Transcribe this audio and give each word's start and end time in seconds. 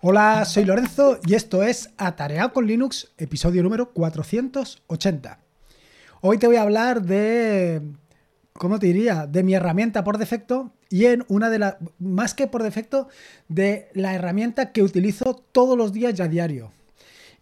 Hola, 0.00 0.44
soy 0.44 0.64
Lorenzo 0.64 1.18
y 1.26 1.34
esto 1.34 1.64
es 1.64 1.90
Atareado 1.96 2.52
con 2.52 2.68
Linux, 2.68 3.08
episodio 3.18 3.64
número 3.64 3.90
480. 3.90 5.40
Hoy 6.20 6.38
te 6.38 6.46
voy 6.46 6.54
a 6.54 6.62
hablar 6.62 7.02
de, 7.02 7.82
¿cómo 8.52 8.78
te 8.78 8.86
diría? 8.86 9.26
De 9.26 9.42
mi 9.42 9.54
herramienta 9.54 10.04
por 10.04 10.18
defecto 10.18 10.70
y 10.88 11.06
en 11.06 11.24
una 11.26 11.50
de 11.50 11.58
las, 11.58 11.78
más 11.98 12.34
que 12.34 12.46
por 12.46 12.62
defecto, 12.62 13.08
de 13.48 13.88
la 13.92 14.14
herramienta 14.14 14.70
que 14.70 14.84
utilizo 14.84 15.34
todos 15.50 15.76
los 15.76 15.92
días 15.92 16.14
ya 16.14 16.26
a 16.26 16.28
diario. 16.28 16.70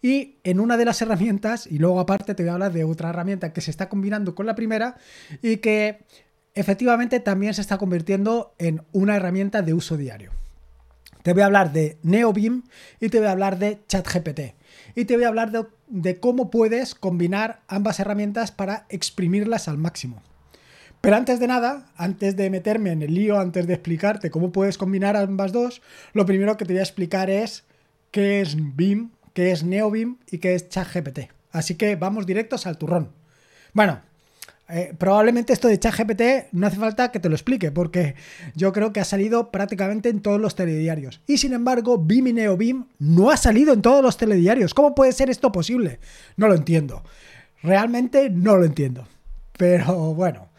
Y 0.01 0.37
en 0.43 0.59
una 0.59 0.77
de 0.77 0.85
las 0.85 0.99
herramientas, 1.03 1.67
y 1.67 1.77
luego 1.77 1.99
aparte 1.99 2.33
te 2.33 2.41
voy 2.41 2.49
a 2.49 2.53
hablar 2.53 2.73
de 2.73 2.85
otra 2.85 3.11
herramienta 3.11 3.53
que 3.53 3.61
se 3.61 3.69
está 3.69 3.87
combinando 3.87 4.33
con 4.33 4.47
la 4.47 4.55
primera 4.55 4.97
y 5.43 5.57
que 5.57 5.99
efectivamente 6.55 7.19
también 7.19 7.53
se 7.53 7.61
está 7.61 7.77
convirtiendo 7.77 8.55
en 8.57 8.81
una 8.93 9.15
herramienta 9.15 9.61
de 9.61 9.75
uso 9.75 9.95
diario. 9.95 10.31
Te 11.27 11.33
voy 11.33 11.41
a 11.41 11.47
hablar 11.47 11.73
de 11.73 11.97
NeoBeam 12.03 12.63
y 13.01 13.09
te 13.09 13.17
voy 13.17 13.27
a 13.27 13.31
hablar 13.31 13.59
de 13.59 13.79
ChatGPT. 13.89 14.55
Y 14.95 15.03
te 15.03 15.17
voy 15.17 15.25
a 15.25 15.27
hablar 15.27 15.51
de, 15.51 16.19
cómo 16.21 16.49
puedes 16.49 16.95
combinar 16.95 17.59
ambas 17.67 17.99
herramientas 17.99 18.53
para 18.53 18.85
exprimirlas 18.87 19.67
al 19.67 19.77
máximo. 19.77 20.21
Pero 21.01 21.17
antes 21.17 21.41
de 21.41 21.47
nada, 21.47 21.91
antes 21.97 22.37
de 22.37 22.49
meterme 22.49 22.93
en 22.93 23.01
el 23.01 23.13
lío, 23.13 23.41
antes 23.41 23.67
de 23.67 23.73
explicarte 23.73 24.31
cómo 24.31 24.53
puedes 24.53 24.77
combinar 24.77 25.17
ambas 25.17 25.51
dos, 25.51 25.81
lo 26.13 26.25
primero 26.25 26.55
que 26.55 26.63
te 26.63 26.71
voy 26.71 26.79
a 26.79 26.83
explicar 26.83 27.29
es 27.29 27.65
qué 28.11 28.39
es 28.39 28.55
BIM, 28.77 29.09
qué 29.33 29.51
es 29.51 29.65
NeoBeam 29.65 30.19
y 30.31 30.37
qué 30.37 30.55
es 30.55 30.69
ChatGPT. 30.69 31.29
Así 31.51 31.75
que 31.75 31.97
vamos 31.97 32.25
directos 32.25 32.65
al 32.65 32.77
turrón. 32.77 33.11
Bueno, 33.73 33.99
eh, 34.69 34.93
probablemente 34.97 35.53
esto 35.53 35.69
de 35.69 35.79
ChatGPT 35.79 36.51
no 36.51 36.67
hace 36.67 36.75
falta 36.75 37.09
que 37.11 37.19
te 37.19 37.29
lo 37.29 37.35
explique, 37.35 37.71
porque 37.71 38.15
yo 38.53 38.73
creo 38.73 38.91
que 38.91 38.99
ha 38.99 39.05
salido 39.05 39.49
prácticamente 39.49 40.09
en 40.09 40.21
todos 40.21 40.41
los 40.41 40.55
telediarios. 40.55 41.21
Y 41.25 41.37
sin 41.37 41.53
embargo, 41.53 41.97
BIM 41.97 42.27
y 42.27 42.33
NeoBeam 42.33 42.87
no 42.99 43.31
ha 43.31 43.37
salido 43.37 43.73
en 43.73 43.81
todos 43.81 44.03
los 44.03 44.17
telediarios. 44.17 44.73
¿Cómo 44.73 44.93
puede 44.93 45.13
ser 45.13 45.29
esto 45.29 45.51
posible? 45.51 45.99
No 46.35 46.47
lo 46.49 46.55
entiendo. 46.55 47.03
Realmente 47.63 48.29
no 48.29 48.57
lo 48.57 48.65
entiendo. 48.65 49.07
Pero 49.57 50.13
bueno, 50.13 50.49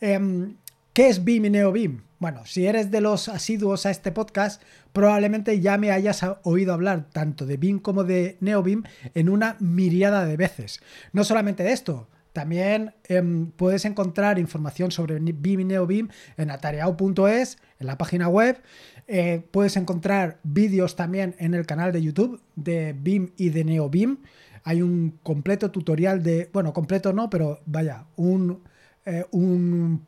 em, 0.00 0.56
¿qué 0.92 1.08
es 1.08 1.24
BIM 1.24 1.46
y 1.46 1.50
NeoBeam? 1.50 2.02
Bueno, 2.18 2.46
si 2.46 2.66
eres 2.66 2.90
de 2.90 3.00
los 3.00 3.28
asiduos 3.28 3.86
a 3.86 3.90
este 3.90 4.12
podcast, 4.12 4.62
probablemente 4.92 5.60
ya 5.60 5.78
me 5.78 5.90
hayas 5.90 6.24
oído 6.42 6.72
hablar 6.74 7.06
tanto 7.10 7.46
de 7.46 7.56
BIM 7.56 7.80
como 7.80 8.04
de 8.04 8.36
NeoBeam 8.40 8.84
en 9.14 9.28
una 9.30 9.56
miriada 9.58 10.26
de 10.26 10.36
veces. 10.36 10.80
No 11.12 11.24
solamente 11.24 11.62
de 11.62 11.72
esto, 11.72 12.08
también 12.34 12.94
em, 13.04 13.52
puedes 13.52 13.84
encontrar 13.84 14.40
información 14.40 14.90
sobre 14.90 15.20
BIM 15.20 15.60
y 15.60 15.64
NeoBeam 15.64 16.08
en 16.36 16.50
atareao.es, 16.50 17.58
en 17.78 17.86
la 17.86 17.96
página 17.96 18.28
web. 18.28 18.60
Eh, 19.06 19.46
puedes 19.52 19.76
encontrar 19.76 20.40
vídeos 20.42 20.96
también 20.96 21.36
en 21.38 21.54
el 21.54 21.64
canal 21.64 21.92
de 21.92 22.02
YouTube 22.02 22.42
de 22.56 22.92
BIM 22.92 23.30
y 23.36 23.50
de 23.50 23.64
NeoBeam. 23.64 24.18
Hay 24.64 24.82
un 24.82 25.20
completo 25.22 25.70
tutorial 25.70 26.24
de, 26.24 26.50
bueno, 26.52 26.72
completo 26.72 27.12
no, 27.12 27.30
pero 27.30 27.60
vaya, 27.66 28.06
un, 28.16 28.64
eh, 29.06 29.24
un 29.30 30.04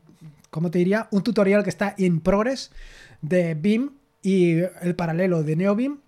¿cómo 0.50 0.72
te 0.72 0.78
diría? 0.78 1.06
Un 1.12 1.22
tutorial 1.22 1.62
que 1.62 1.70
está 1.70 1.94
en 1.96 2.20
progress 2.20 2.72
de 3.22 3.54
BIM 3.54 3.92
y 4.20 4.62
el 4.80 4.96
paralelo 4.96 5.44
de 5.44 5.54
NeoBeam, 5.54 6.00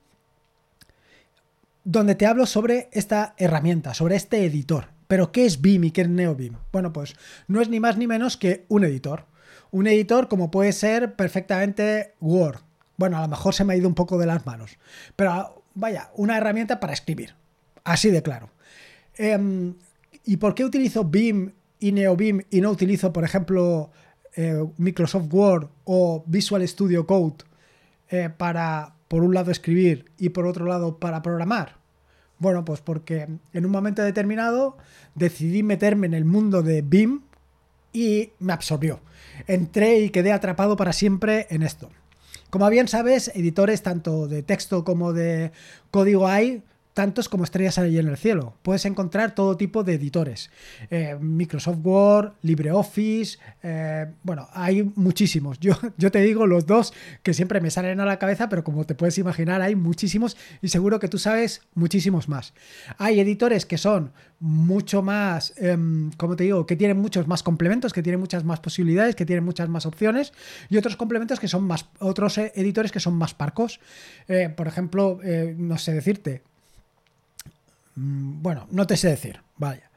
donde 1.84 2.16
te 2.16 2.26
hablo 2.26 2.44
sobre 2.44 2.88
esta 2.90 3.34
herramienta, 3.38 3.94
sobre 3.94 4.16
este 4.16 4.44
editor. 4.44 4.97
Pero 5.08 5.32
¿qué 5.32 5.46
es 5.46 5.60
BIM 5.60 5.84
y 5.84 5.90
qué 5.90 6.02
es 6.02 6.08
NeoBeam? 6.08 6.58
Bueno, 6.70 6.92
pues 6.92 7.16
no 7.48 7.60
es 7.60 7.68
ni 7.68 7.80
más 7.80 7.96
ni 7.96 8.06
menos 8.06 8.36
que 8.36 8.66
un 8.68 8.84
editor. 8.84 9.24
Un 9.70 9.86
editor 9.86 10.28
como 10.28 10.50
puede 10.50 10.72
ser 10.72 11.16
perfectamente 11.16 12.14
Word. 12.20 12.60
Bueno, 12.98 13.16
a 13.18 13.22
lo 13.22 13.28
mejor 13.28 13.54
se 13.54 13.64
me 13.64 13.72
ha 13.72 13.76
ido 13.76 13.88
un 13.88 13.94
poco 13.94 14.18
de 14.18 14.26
las 14.26 14.44
manos. 14.44 14.78
Pero 15.16 15.64
vaya, 15.74 16.10
una 16.14 16.36
herramienta 16.36 16.78
para 16.78 16.92
escribir. 16.92 17.34
Así 17.84 18.10
de 18.10 18.22
claro. 18.22 18.50
Em, 19.16 19.74
¿Y 20.24 20.36
por 20.36 20.54
qué 20.54 20.64
utilizo 20.64 21.04
BIM 21.04 21.52
y 21.80 21.92
NeoBeam 21.92 22.42
y 22.50 22.60
no 22.60 22.70
utilizo, 22.70 23.12
por 23.12 23.24
ejemplo, 23.24 23.90
eh, 24.36 24.62
Microsoft 24.76 25.32
Word 25.32 25.68
o 25.84 26.22
Visual 26.26 26.66
Studio 26.68 27.06
Code 27.06 27.44
eh, 28.10 28.28
para, 28.36 28.94
por 29.08 29.22
un 29.22 29.32
lado, 29.32 29.50
escribir 29.50 30.10
y 30.18 30.28
por 30.28 30.46
otro 30.46 30.66
lado, 30.66 30.98
para 30.98 31.22
programar? 31.22 31.77
Bueno, 32.38 32.64
pues 32.64 32.80
porque 32.80 33.28
en 33.52 33.64
un 33.64 33.70
momento 33.70 34.02
determinado 34.02 34.76
decidí 35.14 35.62
meterme 35.62 36.06
en 36.06 36.14
el 36.14 36.24
mundo 36.24 36.62
de 36.62 36.82
BIM 36.82 37.22
y 37.92 38.30
me 38.38 38.52
absorbió. 38.52 39.00
Entré 39.46 40.00
y 40.00 40.10
quedé 40.10 40.32
atrapado 40.32 40.76
para 40.76 40.92
siempre 40.92 41.46
en 41.50 41.62
esto. 41.62 41.90
Como 42.50 42.68
bien 42.70 42.88
sabes, 42.88 43.28
editores 43.34 43.82
tanto 43.82 44.26
de 44.28 44.42
texto 44.42 44.84
como 44.84 45.12
de 45.12 45.52
código 45.90 46.28
hay 46.28 46.62
tantos 46.98 47.28
como 47.28 47.44
estrellas 47.44 47.78
ahí 47.78 47.96
en 47.96 48.08
el 48.08 48.16
cielo. 48.16 48.54
Puedes 48.62 48.84
encontrar 48.84 49.32
todo 49.32 49.56
tipo 49.56 49.84
de 49.84 49.94
editores. 49.94 50.50
Eh, 50.90 51.16
Microsoft 51.20 51.78
Word, 51.84 52.32
LibreOffice, 52.42 53.38
eh, 53.62 54.08
bueno, 54.24 54.48
hay 54.52 54.82
muchísimos. 54.96 55.60
Yo, 55.60 55.78
yo 55.96 56.10
te 56.10 56.20
digo 56.22 56.44
los 56.48 56.66
dos 56.66 56.92
que 57.22 57.34
siempre 57.34 57.60
me 57.60 57.70
salen 57.70 58.00
a 58.00 58.04
la 58.04 58.18
cabeza, 58.18 58.48
pero 58.48 58.64
como 58.64 58.84
te 58.84 58.96
puedes 58.96 59.16
imaginar, 59.16 59.62
hay 59.62 59.76
muchísimos 59.76 60.36
y 60.60 60.70
seguro 60.70 60.98
que 60.98 61.06
tú 61.06 61.18
sabes 61.18 61.62
muchísimos 61.72 62.28
más. 62.28 62.52
Hay 62.96 63.20
editores 63.20 63.64
que 63.64 63.78
son 63.78 64.10
mucho 64.40 65.00
más, 65.00 65.54
em, 65.56 66.10
como 66.16 66.34
te 66.34 66.42
digo, 66.42 66.66
que 66.66 66.74
tienen 66.74 66.98
muchos 66.98 67.28
más 67.28 67.44
complementos, 67.44 67.92
que 67.92 68.02
tienen 68.02 68.18
muchas 68.18 68.42
más 68.42 68.58
posibilidades, 68.58 69.14
que 69.14 69.24
tienen 69.24 69.44
muchas 69.44 69.68
más 69.68 69.86
opciones 69.86 70.32
y 70.68 70.76
otros 70.78 70.96
complementos 70.96 71.38
que 71.38 71.46
son 71.46 71.62
más, 71.62 71.86
otros 72.00 72.38
eh, 72.38 72.50
editores 72.56 72.90
que 72.90 72.98
son 72.98 73.14
más 73.14 73.34
parcos. 73.34 73.78
por 74.56 74.66
ejemplo, 74.66 75.20
no 75.56 75.78
sé 75.78 75.92
decirte, 75.92 76.42
bueno, 77.98 78.66
no 78.70 78.86
te 78.86 78.96
sé 78.96 79.08
decir, 79.08 79.40
vaya. 79.56 79.90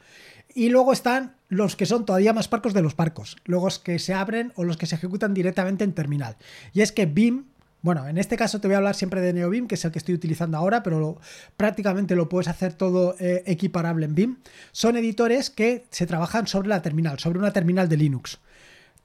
Y 0.53 0.69
luego 0.69 0.91
están 0.91 1.35
los 1.49 1.75
que 1.75 1.85
son 1.85 2.05
todavía 2.05 2.33
más 2.33 2.47
parcos 2.47 2.73
de 2.73 2.81
los 2.81 2.95
parcos, 2.95 3.37
los 3.45 3.79
que 3.79 3.99
se 3.99 4.13
abren 4.13 4.51
o 4.55 4.63
los 4.63 4.77
que 4.77 4.85
se 4.85 4.95
ejecutan 4.95 5.33
directamente 5.33 5.83
en 5.83 5.93
terminal. 5.93 6.35
Y 6.73 6.81
es 6.81 6.91
que 6.91 7.05
BIM, 7.05 7.45
bueno, 7.81 8.07
en 8.07 8.17
este 8.17 8.37
caso 8.37 8.59
te 8.59 8.67
voy 8.67 8.75
a 8.75 8.77
hablar 8.77 8.95
siempre 8.95 9.21
de 9.21 9.33
NeoBIM, 9.33 9.67
que 9.67 9.75
es 9.75 9.85
el 9.85 9.91
que 9.91 9.99
estoy 9.99 10.15
utilizando 10.15 10.57
ahora, 10.57 10.83
pero 10.83 11.19
prácticamente 11.57 12.15
lo 12.15 12.27
puedes 12.27 12.47
hacer 12.47 12.73
todo 12.73 13.15
eh, 13.19 13.43
equiparable 13.45 14.05
en 14.05 14.15
BIM. 14.15 14.37
Son 14.71 14.97
editores 14.97 15.49
que 15.49 15.85
se 15.89 16.05
trabajan 16.05 16.47
sobre 16.47 16.69
la 16.69 16.81
terminal, 16.81 17.19
sobre 17.19 17.39
una 17.39 17.53
terminal 17.53 17.87
de 17.87 17.97
Linux. 17.97 18.39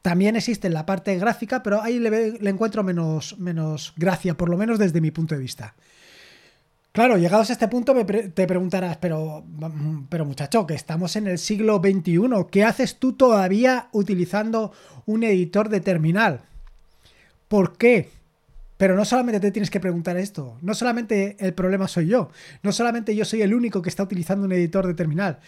También 0.02 0.36
existe 0.36 0.68
la 0.70 0.86
parte 0.86 1.16
gráfica, 1.18 1.62
pero 1.62 1.82
ahí 1.82 1.98
le, 1.98 2.38
le 2.38 2.50
encuentro 2.50 2.82
menos, 2.82 3.38
menos 3.38 3.92
gracia, 3.96 4.36
por 4.36 4.48
lo 4.48 4.56
menos 4.56 4.78
desde 4.78 5.00
mi 5.00 5.10
punto 5.10 5.34
de 5.34 5.40
vista. 5.40 5.74
Claro, 6.96 7.18
llegados 7.18 7.50
a 7.50 7.52
este 7.52 7.68
punto 7.68 7.94
te 7.94 8.46
preguntarás, 8.46 8.96
pero, 8.96 9.44
pero 10.08 10.24
muchacho, 10.24 10.66
que 10.66 10.72
estamos 10.72 11.14
en 11.16 11.26
el 11.26 11.36
siglo 11.36 11.82
XXI, 11.84 12.22
¿qué 12.50 12.64
haces 12.64 12.96
tú 12.96 13.12
todavía 13.12 13.90
utilizando 13.92 14.72
un 15.04 15.22
editor 15.22 15.68
de 15.68 15.80
terminal? 15.80 16.40
¿Por 17.48 17.76
qué? 17.76 18.08
Pero 18.78 18.96
no 18.96 19.04
solamente 19.04 19.40
te 19.40 19.50
tienes 19.50 19.68
que 19.68 19.78
preguntar 19.78 20.16
esto, 20.16 20.56
no 20.62 20.72
solamente 20.72 21.36
el 21.38 21.52
problema 21.52 21.86
soy 21.86 22.06
yo, 22.06 22.30
no 22.62 22.72
solamente 22.72 23.14
yo 23.14 23.26
soy 23.26 23.42
el 23.42 23.52
único 23.52 23.82
que 23.82 23.90
está 23.90 24.02
utilizando 24.02 24.46
un 24.46 24.52
editor 24.52 24.86
de 24.86 24.94
terminal. 24.94 25.40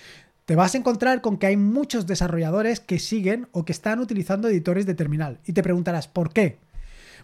Te 0.44 0.54
vas 0.54 0.75
a 0.75 0.78
encontrar 0.78 1.22
con 1.22 1.38
que 1.38 1.47
hay 1.47 1.56
muchos 1.56 2.06
desarrolladores 2.06 2.80
que 2.80 2.98
siguen 2.98 3.48
o 3.53 3.65
que 3.65 3.72
están 3.72 4.00
utilizando 4.00 4.48
editores 4.48 4.84
de 4.84 4.94
terminal. 4.94 5.38
Y 5.47 5.54
te 5.54 5.62
preguntarás, 5.62 6.09
¿por 6.09 6.30
qué? 6.30 6.59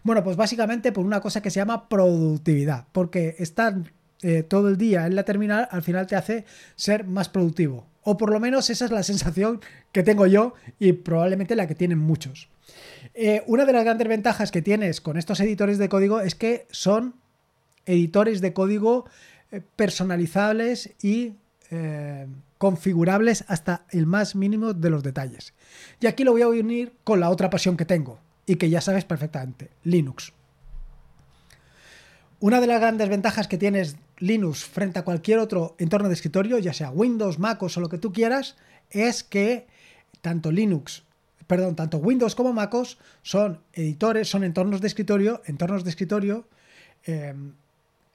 Bueno, 0.03 0.25
pues 0.25 0.39
básicamente 0.39 0.93
por 0.93 1.05
una 1.05 1.21
cosa 1.21 1.43
que 1.43 1.51
se 1.51 1.61
llama 1.61 1.91
productividad, 1.91 2.87
porque 2.91 3.37
están 3.39 3.91
eh, 4.27 4.43
todo 4.43 4.69
el 4.69 4.79
día 4.79 5.07
en 5.07 5.17
la 5.17 5.25
terminal, 5.25 5.69
al 5.71 5.83
final 5.83 6.07
te 6.07 6.17
hace 6.17 6.47
ser 6.77 7.05
más 7.05 7.29
productivo. 7.29 7.87
O 8.05 8.17
por 8.17 8.33
lo 8.33 8.41
menos 8.41 8.71
esa 8.71 8.87
es 8.87 8.91
la 8.91 9.03
sensación 9.03 9.61
que 9.93 10.03
tengo 10.03 10.27
yo 10.27 10.55
y 10.79 10.95
probablemente 10.95 11.55
la 11.55 11.67
que 11.67 11.75
tienen 11.75 11.99
muchos. 11.99 12.49
Eh, 13.13 13.43
una 13.47 13.67
de 13.67 13.75
las 13.75 13.85
grandes 13.85 14.09
ventajas 14.09 14.51
que 14.51 14.63
tienes 14.63 15.03
con 15.03 15.19
estos 15.19 15.41
editores 15.41 15.77
de 15.77 15.91
código 15.91 16.23
es 16.23 16.35
que 16.35 16.67
son 16.71 17.17
editores 17.85 18.41
de 18.41 18.55
código 18.55 19.05
eh, 19.53 19.61
personalizables 19.77 20.95
y 21.03 21.35
configurables 22.59 23.45
hasta 23.49 23.85
el 23.91 24.07
más 24.07 24.37
mínimo 24.37 24.75
de 24.75 24.89
los 24.89 25.03
detalles. 25.03 25.55
Y 26.01 26.07
aquí 26.07 26.23
lo 26.23 26.31
voy 26.31 26.43
a 26.43 26.49
unir 26.49 26.93
con 27.03 27.19
la 27.19 27.29
otra 27.29 27.51
pasión 27.51 27.77
que 27.77 27.85
tengo 27.85 28.21
y 28.47 28.57
que 28.57 28.71
ya 28.71 28.81
sabes 28.81 29.05
perfectamente, 29.05 29.71
Linux. 29.83 30.33
Una 32.39 32.61
de 32.61 32.67
las 32.69 32.81
grandes 32.81 33.09
ventajas 33.09 33.49
que 33.49 33.59
tienes 33.59 33.97
Linux 34.19 34.65
frente 34.65 34.99
a 34.99 35.05
cualquier 35.05 35.39
otro 35.39 35.75
entorno 35.79 36.09
de 36.09 36.15
escritorio, 36.15 36.59
ya 36.59 36.73
sea 36.73 36.91
Windows, 36.91 37.39
MacOS 37.39 37.77
o 37.77 37.81
lo 37.81 37.89
que 37.89 37.99
tú 37.99 38.13
quieras, 38.13 38.57
es 38.91 39.25
que 39.25 39.67
tanto 40.21 40.53
Linux, 40.53 41.03
perdón, 41.47 41.77
tanto 41.77 41.99
Windows 41.99 42.35
como 42.35 42.53
MacOS 42.53 42.99
son 43.23 43.61
editores, 43.73 44.29
son 44.29 44.45
entornos 44.45 44.81
de 44.81 44.87
escritorio, 44.87 45.43
entornos 45.47 45.85
de 45.85 45.91
escritorio 45.91 46.49
em, 47.05 47.53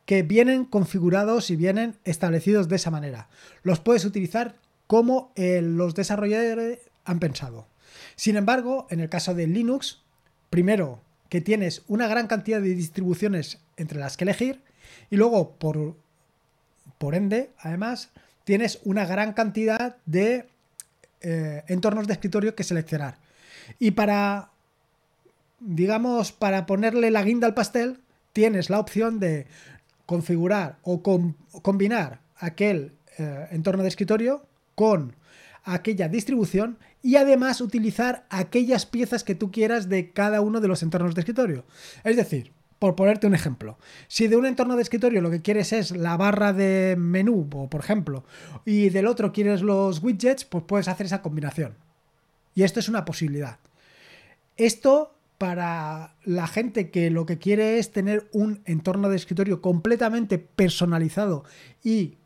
que 0.06 0.24
vienen 0.24 0.66
configurados 0.66 1.52
y 1.52 1.56
vienen 1.56 1.98
establecidos 2.04 2.68
de 2.68 2.78
esa 2.78 2.90
manera. 2.90 3.30
Los 3.62 3.80
puedes 3.80 4.06
utilizar 4.06 4.56
como 4.88 5.32
eh, 5.36 5.62
los 5.62 5.94
desarrolladores 5.94 6.80
han 7.06 7.20
pensado. 7.20 7.68
Sin 8.16 8.36
embargo, 8.36 8.88
en 8.90 9.02
el 9.02 9.10
caso 9.10 9.36
de 9.36 9.46
Linux, 9.46 10.02
primero 10.50 11.02
que 11.30 11.42
tienes 11.42 11.84
una 11.88 12.08
gran 12.08 12.26
cantidad 12.26 12.60
de 12.60 12.74
distribuciones 12.74 13.60
entre 13.78 14.00
las 14.00 14.18
que 14.18 14.24
elegir 14.24 14.62
Y 15.10 15.18
luego, 15.18 15.52
por, 15.56 15.96
por 16.98 17.16
ende, 17.16 17.52
además, 17.60 18.10
tienes 18.44 18.80
una 18.84 19.06
gran 19.06 19.34
cantidad 19.34 19.98
de 20.06 20.48
eh, 21.22 21.64
entornos 21.68 22.08
de 22.08 22.14
escritorio 22.14 22.56
que 22.56 22.64
seleccionar. 22.64 23.18
Y 23.78 23.92
para, 23.92 24.52
digamos, 25.60 26.32
para 26.32 26.66
ponerle 26.66 27.12
la 27.12 27.24
guinda 27.24 27.48
al 27.48 27.54
pastel, 27.54 28.00
tienes 28.34 28.70
la 28.70 28.80
opción 28.80 29.20
de 29.20 29.48
configurar 30.06 30.78
o 30.82 31.04
combinar 31.62 32.22
aquel 32.38 32.94
eh, 33.18 33.48
entorno 33.52 33.84
de 33.84 33.90
escritorio 33.90 34.46
con 34.76 35.16
aquella 35.64 36.08
distribución 36.08 36.80
y 37.04 37.16
además 37.16 37.62
utilizar 37.62 38.26
aquellas 38.30 38.86
piezas 38.86 39.24
que 39.24 39.36
tú 39.36 39.52
quieras 39.52 39.90
de 39.90 40.12
cada 40.12 40.42
uno 40.42 40.62
de 40.62 40.68
los 40.68 40.84
entornos 40.84 41.16
de 41.16 41.22
escritorio. 41.22 41.66
Es 42.04 42.16
decir, 42.16 42.52
por 42.80 42.96
ponerte 42.96 43.28
un 43.28 43.36
ejemplo, 43.36 43.78
si 44.08 44.28
de 44.28 44.38
un 44.38 44.46
entorno 44.46 44.76
de 44.76 44.82
escritorio 44.82 45.22
lo 45.22 45.30
que 45.30 45.42
quieres 45.42 45.74
es 45.74 45.92
la 45.92 46.16
barra 46.18 46.54
de 46.54 46.96
menú, 46.98 47.48
por 47.50 47.82
ejemplo, 47.82 48.24
y 48.66 48.90
del 48.90 49.06
otro 49.06 49.34
quieres 49.34 49.62
los 49.62 50.02
widgets, 50.02 50.46
pues 50.46 50.64
puedes 50.66 50.88
hacer 50.88 51.06
esa 51.06 51.22
combinación. 51.22 51.76
Y 52.56 52.64
esto 52.64 52.80
es 52.80 52.90
una 52.90 53.06
posibilidad. 53.06 53.60
Esto 54.58 55.16
para 55.38 56.16
la 56.26 56.48
gente 56.48 56.92
que 56.92 57.10
lo 57.10 57.26
que 57.26 57.38
quiere 57.38 57.80
es 57.80 57.92
tener 57.92 58.30
un 58.34 58.62
entorno 58.66 59.10
de 59.10 59.16
escritorio 59.16 59.62
completamente 59.62 60.38
personalizado 60.38 61.46
y 61.82 62.18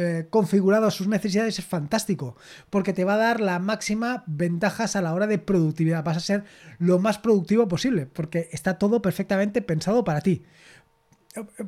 eh, 0.00 0.28
configurado 0.30 0.86
a 0.86 0.92
sus 0.92 1.08
necesidades 1.08 1.58
es 1.58 1.64
fantástico, 1.64 2.36
porque 2.70 2.92
te 2.92 3.02
va 3.02 3.14
a 3.14 3.16
dar 3.16 3.40
la 3.40 3.58
máxima 3.58 4.22
ventajas 4.28 4.94
a 4.94 5.02
la 5.02 5.12
hora 5.12 5.26
de 5.26 5.38
productividad. 5.38 6.04
Vas 6.04 6.18
a 6.18 6.20
ser 6.20 6.44
lo 6.78 7.00
más 7.00 7.18
productivo 7.18 7.66
posible, 7.66 8.06
porque 8.06 8.48
está 8.52 8.78
todo 8.78 9.02
perfectamente 9.02 9.60
pensado 9.60 10.04
para 10.04 10.20
ti. 10.20 10.44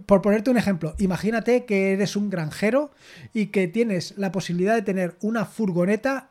Por 0.06 0.22
ponerte 0.22 0.48
un 0.48 0.58
ejemplo, 0.58 0.94
imagínate 0.98 1.64
que 1.64 1.92
eres 1.92 2.14
un 2.14 2.30
granjero 2.30 2.92
y 3.34 3.46
que 3.46 3.66
tienes 3.66 4.16
la 4.16 4.30
posibilidad 4.30 4.76
de 4.76 4.82
tener 4.82 5.16
una 5.22 5.44
furgoneta 5.44 6.29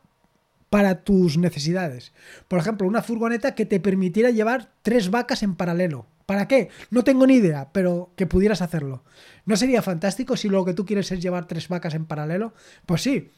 para 0.70 1.02
tus 1.02 1.36
necesidades. 1.36 2.12
Por 2.48 2.60
ejemplo, 2.60 2.86
una 2.86 3.02
furgoneta 3.02 3.54
que 3.54 3.66
te 3.66 3.80
permitiera 3.80 4.30
llevar 4.30 4.70
tres 4.82 5.10
vacas 5.10 5.42
en 5.42 5.56
paralelo. 5.56 6.06
¿Para 6.26 6.46
qué? 6.46 6.70
No 6.90 7.02
tengo 7.02 7.26
ni 7.26 7.34
idea, 7.34 7.70
pero 7.72 8.12
que 8.16 8.26
pudieras 8.26 8.62
hacerlo. 8.62 9.02
¿No 9.46 9.56
sería 9.56 9.82
fantástico 9.82 10.36
si 10.36 10.48
lo 10.48 10.64
que 10.64 10.74
tú 10.74 10.86
quieres 10.86 11.10
es 11.10 11.20
llevar 11.20 11.48
tres 11.48 11.68
vacas 11.68 11.94
en 11.94 12.06
paralelo? 12.06 12.54
Pues 12.86 13.02
sí. 13.02 13.32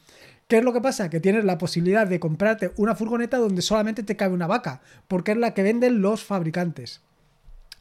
¿Qué 0.46 0.58
es 0.58 0.64
lo 0.64 0.74
que 0.74 0.82
pasa? 0.82 1.08
Que 1.08 1.20
tienes 1.20 1.44
la 1.44 1.56
posibilidad 1.56 2.06
de 2.06 2.20
comprarte 2.20 2.72
una 2.76 2.94
furgoneta 2.94 3.38
donde 3.38 3.62
solamente 3.62 4.02
te 4.02 4.16
cabe 4.16 4.34
una 4.34 4.46
vaca, 4.46 4.82
porque 5.08 5.32
es 5.32 5.38
la 5.38 5.54
que 5.54 5.62
venden 5.62 6.02
los 6.02 6.22
fabricantes. 6.22 7.00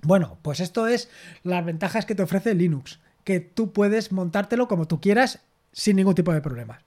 Bueno, 0.02 0.38
pues 0.42 0.62
esto 0.62 0.88
es 0.88 1.10
las 1.44 1.66
ventajas 1.66 2.06
que 2.06 2.16
te 2.16 2.24
ofrece 2.24 2.56
Linux, 2.56 3.02
que 3.26 3.42
tú 3.42 3.74
puedes 3.74 4.14
montártelo 4.14 4.70
como 4.70 4.88
tú 4.88 5.02
quieras 5.02 5.40
sin 5.74 5.98
ningún 5.98 6.16
tipo 6.16 6.32
de 6.32 6.42
problemas. 6.42 6.82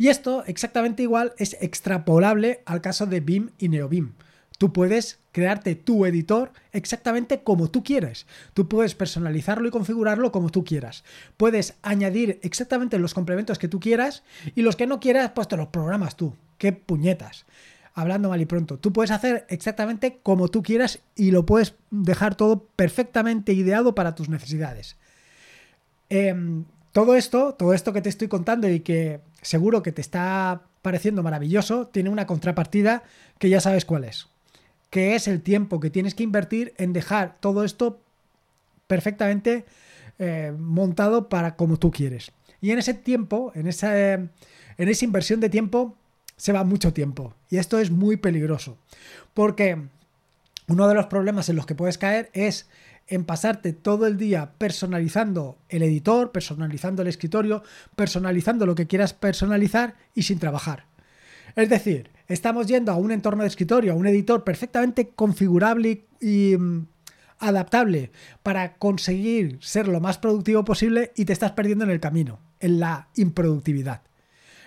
Y 0.00 0.08
esto 0.08 0.44
exactamente 0.46 1.02
igual 1.02 1.34
es 1.36 1.58
extrapolable 1.60 2.62
al 2.64 2.80
caso 2.80 3.04
de 3.04 3.20
BIM 3.20 3.50
y 3.58 3.68
NeoBIM. 3.68 4.14
Tú 4.56 4.72
puedes 4.72 5.18
crearte 5.30 5.74
tu 5.74 6.06
editor 6.06 6.52
exactamente 6.72 7.42
como 7.42 7.70
tú 7.70 7.84
quieres. 7.84 8.26
Tú 8.54 8.66
puedes 8.66 8.94
personalizarlo 8.94 9.68
y 9.68 9.70
configurarlo 9.70 10.32
como 10.32 10.48
tú 10.48 10.64
quieras. 10.64 11.04
Puedes 11.36 11.74
añadir 11.82 12.40
exactamente 12.42 12.98
los 12.98 13.12
complementos 13.12 13.58
que 13.58 13.68
tú 13.68 13.78
quieras 13.78 14.22
y 14.54 14.62
los 14.62 14.74
que 14.74 14.86
no 14.86 15.00
quieras, 15.00 15.32
pues 15.34 15.48
te 15.48 15.58
los 15.58 15.68
programas 15.68 16.16
tú. 16.16 16.34
¡Qué 16.56 16.72
puñetas! 16.72 17.44
Hablando 17.92 18.30
mal 18.30 18.40
y 18.40 18.46
pronto, 18.46 18.78
tú 18.78 18.94
puedes 18.94 19.10
hacer 19.10 19.44
exactamente 19.50 20.20
como 20.22 20.48
tú 20.48 20.62
quieras 20.62 21.00
y 21.14 21.30
lo 21.30 21.44
puedes 21.44 21.74
dejar 21.90 22.36
todo 22.36 22.68
perfectamente 22.74 23.52
ideado 23.52 23.94
para 23.94 24.14
tus 24.14 24.30
necesidades. 24.30 24.96
Em, 26.08 26.64
todo 26.92 27.14
esto, 27.14 27.54
todo 27.54 27.72
esto 27.72 27.92
que 27.92 28.02
te 28.02 28.08
estoy 28.08 28.28
contando 28.28 28.68
y 28.68 28.80
que 28.80 29.20
seguro 29.42 29.82
que 29.82 29.92
te 29.92 30.00
está 30.00 30.62
pareciendo 30.82 31.22
maravilloso, 31.22 31.86
tiene 31.86 32.10
una 32.10 32.26
contrapartida 32.26 33.02
que 33.38 33.48
ya 33.48 33.60
sabes 33.60 33.84
cuál 33.84 34.04
es 34.04 34.28
que 34.90 35.14
es 35.14 35.28
el 35.28 35.40
tiempo 35.40 35.80
que 35.80 35.88
tienes 35.88 36.14
que 36.14 36.24
invertir 36.24 36.74
en 36.76 36.92
dejar 36.92 37.36
todo 37.40 37.64
esto 37.64 38.00
perfectamente 38.88 39.64
eh, 40.18 40.52
montado 40.58 41.28
para 41.28 41.56
como 41.56 41.78
tú 41.78 41.92
quieres. 41.92 42.32
Y 42.60 42.72
en 42.72 42.78
ese 42.80 42.92
tiempo, 42.92 43.52
en 43.54 43.68
esa, 43.68 44.12
en 44.12 44.30
esa 44.76 45.04
inversión 45.04 45.40
de 45.40 45.48
tiempo, 45.48 45.96
se 46.36 46.52
va 46.52 46.64
mucho 46.64 46.92
tiempo. 46.92 47.34
Y 47.48 47.58
esto 47.58 47.78
es 47.78 47.90
muy 47.90 48.16
peligroso. 48.16 48.76
Porque 49.32 49.80
uno 50.66 50.88
de 50.88 50.94
los 50.94 51.06
problemas 51.06 51.48
en 51.48 51.56
los 51.56 51.66
que 51.66 51.74
puedes 51.74 51.96
caer 51.96 52.28
es 52.34 52.68
en 53.10 53.24
pasarte 53.24 53.72
todo 53.72 54.06
el 54.06 54.16
día 54.16 54.52
personalizando 54.56 55.58
el 55.68 55.82
editor, 55.82 56.32
personalizando 56.32 57.02
el 57.02 57.08
escritorio, 57.08 57.62
personalizando 57.96 58.64
lo 58.64 58.74
que 58.74 58.86
quieras 58.86 59.12
personalizar 59.12 59.96
y 60.14 60.22
sin 60.22 60.38
trabajar. 60.38 60.86
Es 61.56 61.68
decir, 61.68 62.10
estamos 62.28 62.68
yendo 62.68 62.92
a 62.92 62.96
un 62.96 63.10
entorno 63.10 63.42
de 63.42 63.48
escritorio, 63.48 63.92
a 63.92 63.96
un 63.96 64.06
editor 64.06 64.44
perfectamente 64.44 65.10
configurable 65.10 66.06
y, 66.20 66.56
mm, 66.56 66.86
adaptable 67.40 68.12
para 68.42 68.74
conseguir 68.74 69.58
ser 69.60 69.88
lo 69.88 70.00
más 70.00 70.18
productivo 70.18 70.64
posible 70.64 71.12
y 71.16 71.24
te 71.24 71.32
estás 71.32 71.52
perdiendo 71.52 71.84
en 71.84 71.90
el 71.90 72.00
camino, 72.00 72.38
en 72.60 72.78
la 72.78 73.08
improductividad. 73.16 74.02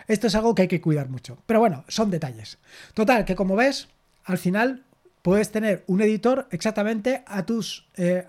Esto 0.07 0.27
es 0.27 0.35
algo 0.35 0.53
que 0.53 0.63
hay 0.63 0.67
que 0.67 0.81
cuidar 0.81 1.07
mucho. 1.07 1.37
Pero 1.45 1.61
bueno, 1.61 1.85
son 1.87 2.11
detalles. 2.11 2.57
Total, 2.93 3.23
que 3.23 3.35
como 3.35 3.55
ves, 3.55 3.87
al 4.25 4.37
final 4.37 4.83
puedes 5.23 5.51
tener 5.51 5.83
un 5.87 6.01
editor 6.01 6.47
exactamente 6.51 7.23
a 7.25 7.47
tus... 7.47 7.87
Eh, 7.97 8.27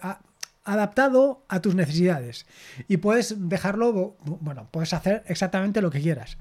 adaptado 0.67 1.44
a 1.49 1.61
tus 1.61 1.75
necesidades 1.75 2.46
y 2.88 2.96
puedes 2.96 3.50
dejarlo, 3.50 4.17
bueno, 4.25 4.67
puedes 4.70 4.94
hacer 4.94 5.23
exactamente 5.26 5.82
lo 5.82 5.91
que 5.91 6.00
quieras. 6.00 6.38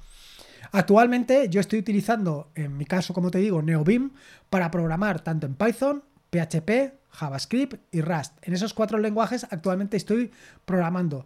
Actualmente 0.72 1.50
yo 1.50 1.60
estoy 1.60 1.80
utilizando, 1.80 2.50
en 2.56 2.78
mi 2.78 2.86
caso, 2.86 3.14
como 3.14 3.32
te 3.32 3.40
digo, 3.40 3.62
NeoBeam 3.62 4.14
para 4.50 4.72
programar 4.72 5.22
tanto 5.22 5.46
en 5.46 5.56
Python, 5.56 6.04
PHP, 6.32 6.94
JavaScript 7.12 7.82
y 7.92 8.02
Rust. 8.02 8.34
En 8.42 8.54
esos 8.54 8.74
cuatro 8.74 8.98
lenguajes 8.98 9.46
actualmente 9.52 9.98
estoy 9.98 10.32
programando. 10.66 11.26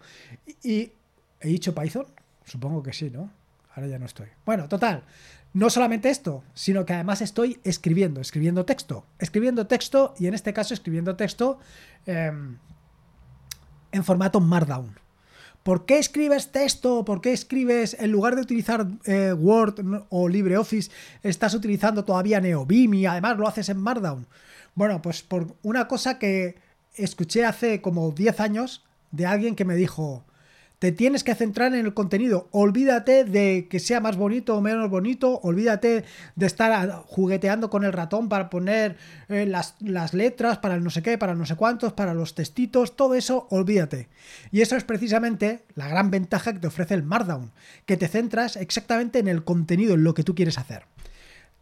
Y, 0.64 0.92
¿he 1.40 1.48
dicho 1.48 1.74
Python? 1.74 2.08
Supongo 2.44 2.82
que 2.84 2.94
sí, 2.94 3.10
¿no? 3.10 3.32
Ahora 3.78 3.90
ya 3.90 4.00
no 4.00 4.08
estoy. 4.08 4.26
Bueno, 4.44 4.68
total. 4.68 5.04
No 5.54 5.70
solamente 5.70 6.10
esto, 6.10 6.44
sino 6.56 6.84
que 6.84 6.94
además 6.94 7.22
estoy 7.22 7.60
escribiendo, 7.64 8.20
escribiendo 8.22 8.66
texto. 8.66 9.06
Escribiendo 9.20 9.68
texto 9.68 10.16
y 10.18 10.26
en 10.26 10.34
este 10.34 10.52
caso 10.52 10.74
escribiendo 10.74 11.16
texto 11.16 11.60
em, 12.08 12.58
en 13.92 14.04
formato 14.04 14.40
Markdown. 14.40 14.96
¿Por 15.62 15.86
qué 15.86 16.00
escribes 16.00 16.52
texto? 16.52 17.06
¿Por 17.06 17.22
qué 17.22 17.34
escribes, 17.34 17.96
en 18.00 18.12
lugar 18.12 18.36
de 18.36 18.42
utilizar 18.42 18.88
eh, 19.06 19.32
Word 19.34 20.08
o 20.10 20.28
LibreOffice, 20.28 20.90
estás 21.22 21.54
utilizando 21.54 22.04
todavía 22.04 22.42
NeoBeam 22.42 22.96
y 22.96 23.06
además 23.06 23.38
lo 23.38 23.48
haces 23.48 23.70
en 23.70 23.78
Markdown? 23.78 24.26
Bueno, 24.74 25.04
pues 25.04 25.22
por 25.22 25.56
una 25.62 25.88
cosa 25.88 26.18
que 26.18 26.56
escuché 26.96 27.46
hace 27.46 27.80
como 27.80 28.10
10 28.10 28.40
años 28.40 28.84
de 29.12 29.28
alguien 29.28 29.56
que 29.56 29.66
me 29.66 29.76
dijo, 29.76 30.26
te 30.80 30.92
tienes 30.92 31.24
que 31.24 31.34
centrar 31.34 31.74
en 31.74 31.86
el 31.86 31.94
contenido. 31.94 32.48
Olvídate 32.52 33.24
de 33.26 33.68
que 33.68 33.80
sea 33.80 34.00
más 34.00 34.16
bonito 34.16 34.56
o 34.56 34.62
menos 34.62 34.90
bonito. 34.90 35.40
Olvídate 35.42 36.06
de 36.36 36.46
estar 36.46 37.04
jugueteando 37.08 37.70
con 37.70 37.84
el 37.84 37.94
ratón 37.94 38.30
para 38.30 38.50
poner 38.50 38.96
eh, 39.28 39.48
las, 39.48 39.76
las, 39.80 40.14
letras, 40.14 40.60
para 40.60 40.76
el 40.76 40.84
no 40.84 40.92
sé 40.92 41.02
qué, 41.02 41.18
para 41.18 41.34
no 41.34 41.46
sé 41.48 41.56
cuántos, 41.56 41.94
para 41.94 42.14
los 42.14 42.36
textitos. 42.36 42.96
Todo 42.96 43.16
eso, 43.16 43.48
olvídate. 43.50 44.08
Y 44.52 44.62
eso 44.62 44.76
es 44.76 44.84
precisamente 44.84 45.64
la 45.74 45.88
gran 45.88 46.12
ventaja 46.12 46.54
que 46.54 46.60
te 46.60 46.68
ofrece 46.68 46.94
el 46.94 47.04
Markdown. 47.04 47.52
Que 47.88 47.98
te 47.98 48.08
centras 48.08 48.56
exactamente 48.56 49.18
en 49.18 49.28
el 49.28 49.44
contenido, 49.44 49.96
en 49.96 50.04
lo 50.04 50.14
que 50.14 50.24
tú 50.24 50.36
quieres 50.36 50.60
hacer. 50.60 50.84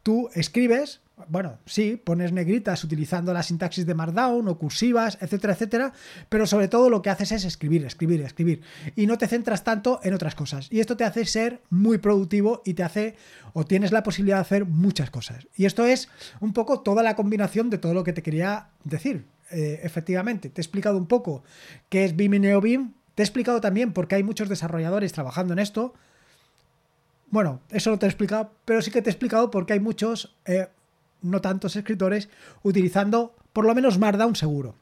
Tú 0.03 0.29
escribes 0.33 0.99
bueno, 1.29 1.59
sí, 1.65 1.95
pones 1.95 2.33
negritas 2.33 2.83
utilizando 2.83 3.33
la 3.33 3.41
sintaxis 3.41 3.85
de 3.85 3.93
Markdown 3.93 4.47
o 4.47 4.57
cursivas, 4.57 5.17
etcétera, 5.21 5.53
etcétera, 5.53 5.93
pero 6.27 6.45
sobre 6.45 6.67
todo 6.67 6.89
lo 6.89 7.01
que 7.01 7.09
haces 7.09 7.31
es 7.31 7.45
escribir, 7.45 7.85
escribir, 7.85 8.21
escribir 8.21 8.61
y 8.95 9.07
no 9.07 9.17
te 9.17 9.27
centras 9.27 9.63
tanto 9.63 10.01
en 10.03 10.13
otras 10.13 10.35
cosas. 10.35 10.67
Y 10.71 10.81
esto 10.81 10.97
te 10.97 11.05
hace 11.05 11.25
ser 11.25 11.61
muy 11.69 11.99
productivo 11.99 12.61
y 12.65 12.73
te 12.73 12.83
hace 12.83 13.15
o 13.53 13.65
tienes 13.65 13.93
la 13.93 14.03
posibilidad 14.03 14.37
de 14.37 14.41
hacer 14.41 14.65
muchas 14.65 15.09
cosas. 15.09 15.47
Y 15.55 15.65
esto 15.65 15.85
es 15.85 16.09
un 16.41 16.51
poco 16.51 16.81
toda 16.81 17.01
la 17.01 17.15
combinación 17.15 17.69
de 17.69 17.77
todo 17.77 17.93
lo 17.93 18.03
que 18.03 18.13
te 18.13 18.21
quería 18.21 18.67
decir. 18.83 19.25
Eh, 19.51 19.79
efectivamente, 19.83 20.49
te 20.49 20.59
he 20.59 20.63
explicado 20.63 20.97
un 20.97 21.07
poco 21.07 21.43
qué 21.87 22.03
es 22.03 22.15
BIM 22.15 22.33
y 22.33 22.39
NeoBIM, 22.39 22.93
te 23.13 23.23
he 23.23 23.25
explicado 23.25 23.61
también 23.61 23.93
por 23.93 24.09
qué 24.09 24.15
hay 24.15 24.23
muchos 24.23 24.49
desarrolladores 24.49 25.13
trabajando 25.13 25.53
en 25.53 25.59
esto. 25.59 25.93
Bueno, 27.29 27.61
eso 27.69 27.89
no 27.89 27.99
te 27.99 28.05
he 28.05 28.09
explicado, 28.09 28.51
pero 28.65 28.81
sí 28.81 28.91
que 28.91 29.01
te 29.01 29.09
he 29.09 29.13
explicado 29.13 29.49
por 29.49 29.65
qué 29.65 29.73
hay 29.73 29.79
muchos... 29.79 30.35
Eh, 30.45 30.67
no 31.25 31.41
tantos 31.41 31.75
escritores, 31.75 32.29
utilizando 32.63 33.35
por 33.53 33.65
lo 33.65 33.75
menos 33.75 33.99
Markdown 33.99 34.35
seguro. 34.35 34.75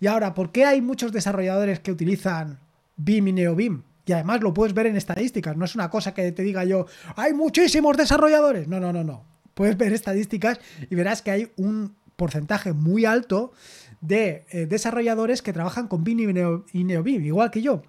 Y 0.00 0.06
ahora, 0.06 0.34
¿por 0.34 0.52
qué 0.52 0.64
hay 0.64 0.80
muchos 0.80 1.12
desarrolladores 1.12 1.80
que 1.80 1.92
utilizan 1.92 2.58
BIM 2.96 3.28
y 3.28 3.32
NeoBIM? 3.32 3.82
Y 4.06 4.12
además 4.12 4.42
lo 4.42 4.52
puedes 4.52 4.74
ver 4.74 4.86
en 4.86 4.96
estadísticas, 4.96 5.56
no 5.56 5.64
es 5.64 5.74
una 5.74 5.88
cosa 5.88 6.12
que 6.12 6.30
te 6.32 6.42
diga 6.42 6.64
yo, 6.64 6.86
hay 7.16 7.32
muchísimos 7.32 7.96
desarrolladores. 7.96 8.68
No, 8.68 8.80
no, 8.80 8.92
no, 8.92 9.02
no. 9.02 9.24
Puedes 9.54 9.76
ver 9.76 9.92
estadísticas 9.92 10.60
y 10.90 10.94
verás 10.94 11.22
que 11.22 11.30
hay 11.30 11.52
un 11.56 11.94
porcentaje 12.16 12.72
muy 12.72 13.04
alto 13.04 13.52
de 14.00 14.44
eh, 14.50 14.66
desarrolladores 14.66 15.42
que 15.42 15.52
trabajan 15.52 15.88
con 15.88 16.04
Vim 16.04 16.20
y, 16.20 16.32
Neo, 16.32 16.66
y 16.72 16.84
NeoBeam, 16.84 17.24
igual 17.24 17.50
que 17.50 17.62
yo, 17.62 17.82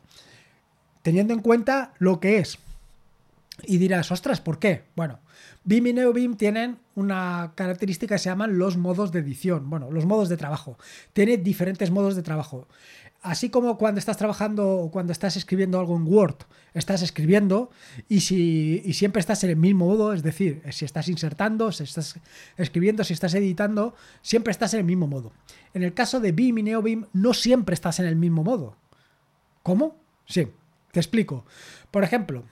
teniendo 1.01 1.33
en 1.33 1.41
cuenta 1.41 1.93
lo 1.99 2.19
que 2.19 2.37
es. 2.37 2.59
Y 3.63 3.77
dirás, 3.77 4.11
ostras, 4.11 4.41
¿por 4.41 4.59
qué? 4.59 4.83
Bueno, 4.95 5.19
Vim 5.63 5.87
y 5.87 5.93
NeoBeam 5.93 6.35
tienen 6.35 6.77
una 6.93 7.53
característica 7.55 8.15
que 8.15 8.19
se 8.19 8.29
llaman 8.29 8.57
los 8.57 8.75
modos 8.75 9.11
de 9.11 9.19
edición, 9.19 9.69
bueno, 9.69 9.89
los 9.91 10.05
modos 10.05 10.27
de 10.27 10.37
trabajo. 10.37 10.77
Tiene 11.13 11.37
diferentes 11.37 11.89
modos 11.89 12.15
de 12.15 12.21
trabajo 12.21 12.67
así 13.25 13.49
como 13.49 13.77
cuando 13.77 13.99
estás 13.99 14.17
trabajando 14.17 14.69
o 14.69 14.91
cuando 14.91 15.11
estás 15.11 15.35
escribiendo 15.35 15.79
algo 15.79 15.95
en 15.95 16.07
Word, 16.07 16.37
estás 16.75 17.01
escribiendo 17.01 17.71
y, 18.07 18.21
si, 18.21 18.93
siempre 18.93 19.19
estás 19.19 19.43
en 19.43 19.49
el 19.49 19.55
mismo 19.55 19.87
modo, 19.87 20.13
es 20.13 20.21
decir, 20.21 20.61
si 20.71 20.85
estás 20.85 21.07
insertando, 21.09 21.71
si 21.71 21.83
estás 21.83 22.19
escribiendo, 22.55 23.03
si 23.03 23.13
estás 23.13 23.33
editando, 23.33 23.95
siempre 24.21 24.51
estás 24.51 24.75
en 24.75 24.81
el 24.81 24.85
mismo 24.85 25.07
modo. 25.07 25.33
En 25.73 25.81
el 25.81 25.93
caso 25.95 26.19
de 26.19 26.31
Beam 26.31 26.59
y 26.59 26.63
NeoBeam, 26.63 27.07
no 27.13 27.33
siempre 27.33 27.73
estás 27.73 27.99
en 27.99 28.05
el 28.05 28.15
mismo 28.15 28.43
modo. 28.43 28.77
¿Cómo? 29.63 29.97
Sí, 30.27 30.47
te 30.91 30.99
explico. 30.99 31.45
Por 31.89 32.03
ejemplo, 32.03 32.45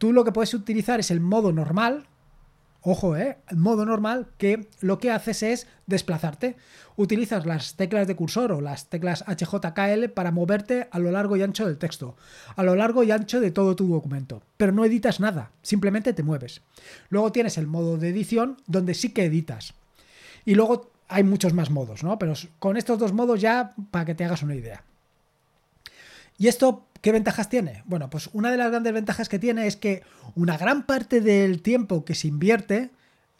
tú 0.00 0.14
lo 0.14 0.24
que 0.24 0.32
puedes 0.32 0.54
utilizar 0.54 0.98
es 0.98 1.10
el 1.10 1.20
modo 1.20 1.52
normal, 1.52 2.06
ojo, 2.80 3.16
¿eh? 3.16 3.36
El 3.48 3.58
modo 3.58 3.84
normal, 3.84 4.28
que 4.38 4.66
lo 4.80 4.98
que 4.98 5.10
haces 5.10 5.42
es 5.42 5.66
desplazarte. 5.86 6.56
Utilizas 6.96 7.44
las 7.44 7.76
teclas 7.76 8.08
de 8.08 8.16
cursor 8.16 8.50
o 8.52 8.62
las 8.62 8.88
teclas 8.88 9.22
HJKL 9.26 10.08
para 10.14 10.30
moverte 10.30 10.88
a 10.90 10.98
lo 10.98 11.10
largo 11.10 11.36
y 11.36 11.42
ancho 11.42 11.66
del 11.66 11.76
texto, 11.76 12.16
a 12.56 12.62
lo 12.62 12.76
largo 12.76 13.02
y 13.02 13.10
ancho 13.10 13.40
de 13.40 13.50
todo 13.50 13.76
tu 13.76 13.88
documento. 13.88 14.42
Pero 14.56 14.72
no 14.72 14.86
editas 14.86 15.20
nada, 15.20 15.50
simplemente 15.60 16.14
te 16.14 16.22
mueves. 16.22 16.62
Luego 17.10 17.30
tienes 17.30 17.58
el 17.58 17.66
modo 17.66 17.98
de 17.98 18.08
edición, 18.08 18.56
donde 18.66 18.94
sí 18.94 19.10
que 19.10 19.26
editas. 19.26 19.74
Y 20.46 20.54
luego 20.54 20.92
hay 21.08 21.24
muchos 21.24 21.52
más 21.52 21.68
modos, 21.68 22.02
¿no? 22.02 22.18
Pero 22.18 22.32
con 22.58 22.78
estos 22.78 22.98
dos 22.98 23.12
modos 23.12 23.38
ya, 23.38 23.74
para 23.90 24.06
que 24.06 24.14
te 24.14 24.24
hagas 24.24 24.42
una 24.42 24.54
idea. 24.54 24.82
Y 26.38 26.48
esto 26.48 26.86
¿Qué 27.00 27.12
ventajas 27.12 27.48
tiene? 27.48 27.82
Bueno, 27.86 28.10
pues 28.10 28.28
una 28.32 28.50
de 28.50 28.58
las 28.58 28.70
grandes 28.70 28.92
ventajas 28.92 29.28
que 29.28 29.38
tiene 29.38 29.66
es 29.66 29.76
que 29.76 30.02
una 30.34 30.58
gran 30.58 30.84
parte 30.84 31.20
del 31.20 31.62
tiempo 31.62 32.04
que 32.04 32.14
se 32.14 32.28
invierte, 32.28 32.90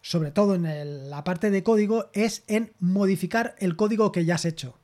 sobre 0.01 0.31
todo 0.31 0.55
en 0.55 1.11
la 1.11 1.25
parte 1.25 1.51
de 1.51 1.63
código, 1.63 2.11
es 2.15 2.43
en 2.47 2.73
modificar 2.79 3.55
el 3.59 3.77
código 3.77 4.13
que 4.13 4.25
ya 4.25 4.37
has 4.37 4.47
hecho. 4.47 4.79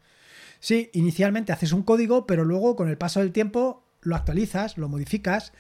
Sí, 0.61 0.90
inicialmente 0.92 1.52
haces 1.52 1.73
un 1.73 1.83
código, 1.83 2.26
pero 2.26 2.45
luego 2.45 2.76
con 2.76 2.88
el 2.88 2.99
paso 2.99 3.21
del 3.21 3.33
tiempo 3.33 3.85
lo 4.06 4.14
actualizas, 4.14 4.78
lo 4.78 4.88
modificas, 4.88 5.52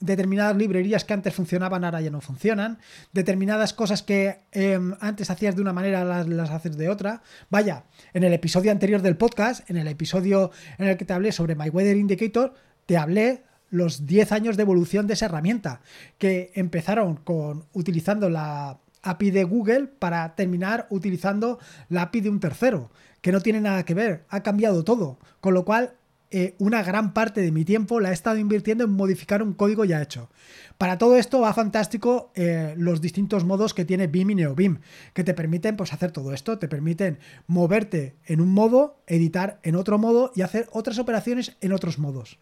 determinadas 0.00 0.56
librerías 0.56 1.04
que 1.04 1.14
antes 1.14 1.34
funcionaban 1.34 1.82
ahora 1.82 2.00
ya 2.02 2.10
no 2.10 2.20
funcionan, 2.20 2.78
determinadas 3.12 3.72
cosas 3.72 4.02
que 4.02 4.40
em, 4.52 4.94
antes 5.00 5.30
hacías 5.30 5.56
de 5.56 5.62
una 5.62 5.72
manera 5.72 6.04
las, 6.04 6.50
haces 6.50 6.76
de 6.76 6.90
otra. 6.90 7.22
Vaya, 7.48 7.84
en 8.12 8.22
el 8.24 8.34
episodio 8.34 8.70
anterior 8.70 9.00
del 9.00 9.16
podcast, 9.16 9.68
en 9.70 9.78
el 9.78 9.88
episodio 9.88 10.50
en 10.76 10.88
el 10.88 10.96
que 10.98 11.06
te 11.06 11.14
hablé 11.14 11.32
sobre 11.32 11.54
My 11.54 11.70
Weather 11.70 11.96
Indicator, 11.96 12.52
te 12.84 12.98
hablé 12.98 13.44
los 13.70 14.06
10 14.06 14.32
años 14.32 14.56
de 14.56 14.62
evolución 14.62 15.06
de 15.06 15.14
esa 15.14 15.26
herramienta, 15.26 15.80
que 16.18 16.52
empezaron 16.54 17.16
con 17.16 17.64
utilizando 17.72 18.28
la 18.28 18.78
API 19.02 19.30
de 19.30 19.44
Google 19.44 19.86
para 19.86 20.34
terminar 20.34 20.86
utilizando 20.90 21.58
la 21.88 22.02
API 22.02 22.20
de 22.20 22.30
un 22.30 22.40
tercero, 22.40 22.90
que 23.22 23.32
no 23.32 23.40
tiene 23.40 23.60
nada 23.62 23.84
que 23.84 23.94
ver, 23.94 24.26
ha 24.28 24.42
cambiado 24.42 24.84
todo, 24.84 25.18
con 25.40 25.54
lo 25.54 25.64
cual 25.64 25.94
eh, 26.30 26.54
una 26.58 26.82
gran 26.82 27.14
parte 27.14 27.40
de 27.40 27.52
mi 27.52 27.64
tiempo 27.64 28.00
la 28.00 28.10
he 28.10 28.12
estado 28.12 28.36
invirtiendo 28.36 28.84
en 28.84 28.90
modificar 28.90 29.42
un 29.42 29.54
código 29.54 29.84
ya 29.84 30.02
hecho. 30.02 30.28
Para 30.76 30.98
todo 30.98 31.16
esto 31.16 31.40
va 31.40 31.54
fantástico 31.54 32.30
eh, 32.34 32.74
los 32.76 33.00
distintos 33.00 33.44
modos 33.44 33.72
que 33.72 33.84
tiene 33.84 34.06
BIM 34.06 34.30
y 34.30 34.34
NeoBIM, 34.36 34.80
que 35.14 35.24
te 35.24 35.34
permiten 35.34 35.76
pues, 35.76 35.92
hacer 35.92 36.12
todo 36.12 36.32
esto, 36.34 36.58
te 36.58 36.68
permiten 36.68 37.18
moverte 37.46 38.16
en 38.26 38.40
un 38.40 38.52
modo, 38.52 39.00
editar 39.06 39.58
en 39.62 39.74
otro 39.74 39.98
modo 39.98 40.30
y 40.34 40.42
hacer 40.42 40.68
otras 40.72 40.98
operaciones 40.98 41.56
en 41.60 41.72
otros 41.72 41.98
modos. 41.98 42.38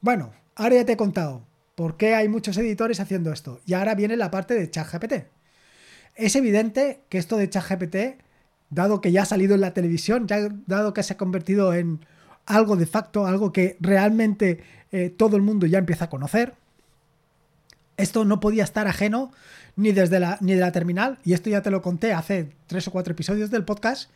Bueno, 0.00 0.32
ahora 0.54 0.76
ya 0.76 0.84
te 0.84 0.92
he 0.92 0.96
contado 0.96 1.46
por 1.74 1.96
qué 1.96 2.14
hay 2.14 2.28
muchos 2.28 2.56
editores 2.58 3.00
haciendo 3.00 3.32
esto. 3.32 3.60
Y 3.66 3.74
ahora 3.74 3.94
viene 3.94 4.16
la 4.16 4.30
parte 4.30 4.54
de 4.54 4.70
ChatGPT. 4.70 5.26
Es 6.14 6.36
evidente 6.36 7.00
que 7.08 7.18
esto 7.18 7.36
de 7.36 7.48
ChatGPT, 7.48 8.22
dado 8.70 9.00
que 9.00 9.12
ya 9.12 9.22
ha 9.22 9.26
salido 9.26 9.54
en 9.54 9.60
la 9.62 9.74
televisión, 9.74 10.26
ya 10.26 10.48
dado 10.66 10.94
que 10.94 11.02
se 11.02 11.14
ha 11.14 11.16
convertido 11.16 11.74
en 11.74 12.00
algo 12.46 12.76
de 12.76 12.86
facto, 12.86 13.26
algo 13.26 13.52
que 13.52 13.76
realmente 13.80 14.62
eh, 14.92 15.10
todo 15.10 15.36
el 15.36 15.42
mundo 15.42 15.66
ya 15.66 15.78
empieza 15.78 16.06
a 16.06 16.10
conocer. 16.10 16.54
Esto 17.96 18.24
no 18.24 18.40
podía 18.40 18.64
estar 18.64 18.86
ajeno 18.86 19.32
ni 19.74 19.92
desde 19.92 20.20
la, 20.20 20.38
ni 20.40 20.54
de 20.54 20.60
la 20.60 20.72
terminal, 20.72 21.18
y 21.24 21.34
esto 21.34 21.50
ya 21.50 21.62
te 21.62 21.70
lo 21.70 21.82
conté 21.82 22.12
hace 22.12 22.52
tres 22.66 22.88
o 22.88 22.90
cuatro 22.90 23.12
episodios 23.12 23.50
del 23.50 23.64
podcast, 23.64 24.10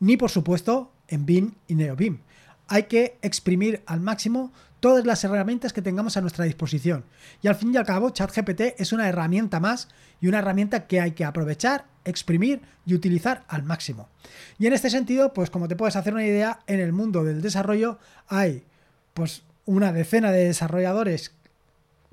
ni 0.00 0.16
por 0.16 0.30
supuesto 0.30 0.92
en 1.08 1.24
BIM 1.24 1.52
y 1.68 1.76
NeoBIM. 1.76 2.18
Hay 2.66 2.84
que 2.84 3.18
exprimir 3.22 3.82
al 3.86 4.00
máximo 4.00 4.52
todas 4.80 5.06
las 5.06 5.22
herramientas 5.24 5.72
que 5.72 5.82
tengamos 5.82 6.16
a 6.16 6.20
nuestra 6.20 6.44
disposición. 6.44 7.04
Y 7.42 7.48
al 7.48 7.54
fin 7.54 7.72
y 7.72 7.76
al 7.76 7.86
cabo, 7.86 8.10
ChatGPT 8.10 8.78
es 8.78 8.92
una 8.92 9.08
herramienta 9.08 9.60
más 9.60 9.88
y 10.20 10.28
una 10.28 10.40
herramienta 10.40 10.86
que 10.86 11.00
hay 11.00 11.12
que 11.12 11.24
aprovechar, 11.24 11.86
exprimir 12.04 12.60
y 12.86 12.94
utilizar 12.94 13.44
al 13.48 13.62
máximo. 13.62 14.08
Y 14.58 14.66
en 14.66 14.72
este 14.72 14.90
sentido, 14.90 15.32
pues 15.32 15.50
como 15.50 15.68
te 15.68 15.76
puedes 15.76 15.96
hacer 15.96 16.14
una 16.14 16.26
idea, 16.26 16.60
en 16.66 16.80
el 16.80 16.92
mundo 16.92 17.24
del 17.24 17.42
desarrollo 17.42 17.98
hay 18.28 18.64
pues 19.14 19.42
una 19.64 19.92
decena 19.92 20.32
de 20.32 20.44
desarrolladores 20.44 21.32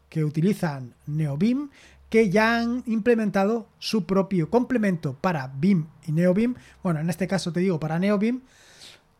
que 0.09 0.23
utilizan 0.23 0.93
NeoBeam 1.07 1.69
que 2.09 2.29
ya 2.29 2.59
han 2.59 2.83
implementado 2.87 3.69
su 3.79 4.05
propio 4.05 4.49
complemento 4.49 5.13
para 5.13 5.47
BIM 5.47 5.87
y 6.05 6.11
NeoBeam, 6.11 6.55
bueno, 6.83 6.99
en 6.99 7.09
este 7.09 7.27
caso 7.27 7.53
te 7.53 7.61
digo 7.61 7.79
para 7.79 7.99
NeoBeam, 7.99 8.41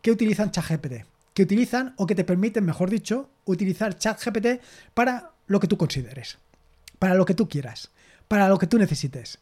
que 0.02 0.10
utilizan 0.10 0.50
ChatGPT 0.50 1.06
que 1.34 1.42
utilizan 1.42 1.94
o 1.96 2.06
que 2.06 2.14
te 2.14 2.24
permiten, 2.24 2.64
mejor 2.64 2.90
dicho, 2.90 3.30
utilizar 3.44 3.96
ChatGPT 3.96 4.62
para 4.94 5.32
lo 5.46 5.60
que 5.60 5.68
tú 5.68 5.76
consideres, 5.76 6.38
para 6.98 7.14
lo 7.14 7.24
que 7.24 7.34
tú 7.34 7.48
quieras, 7.48 7.90
para 8.28 8.48
lo 8.48 8.58
que 8.58 8.66
tú 8.66 8.78
necesites. 8.78 9.38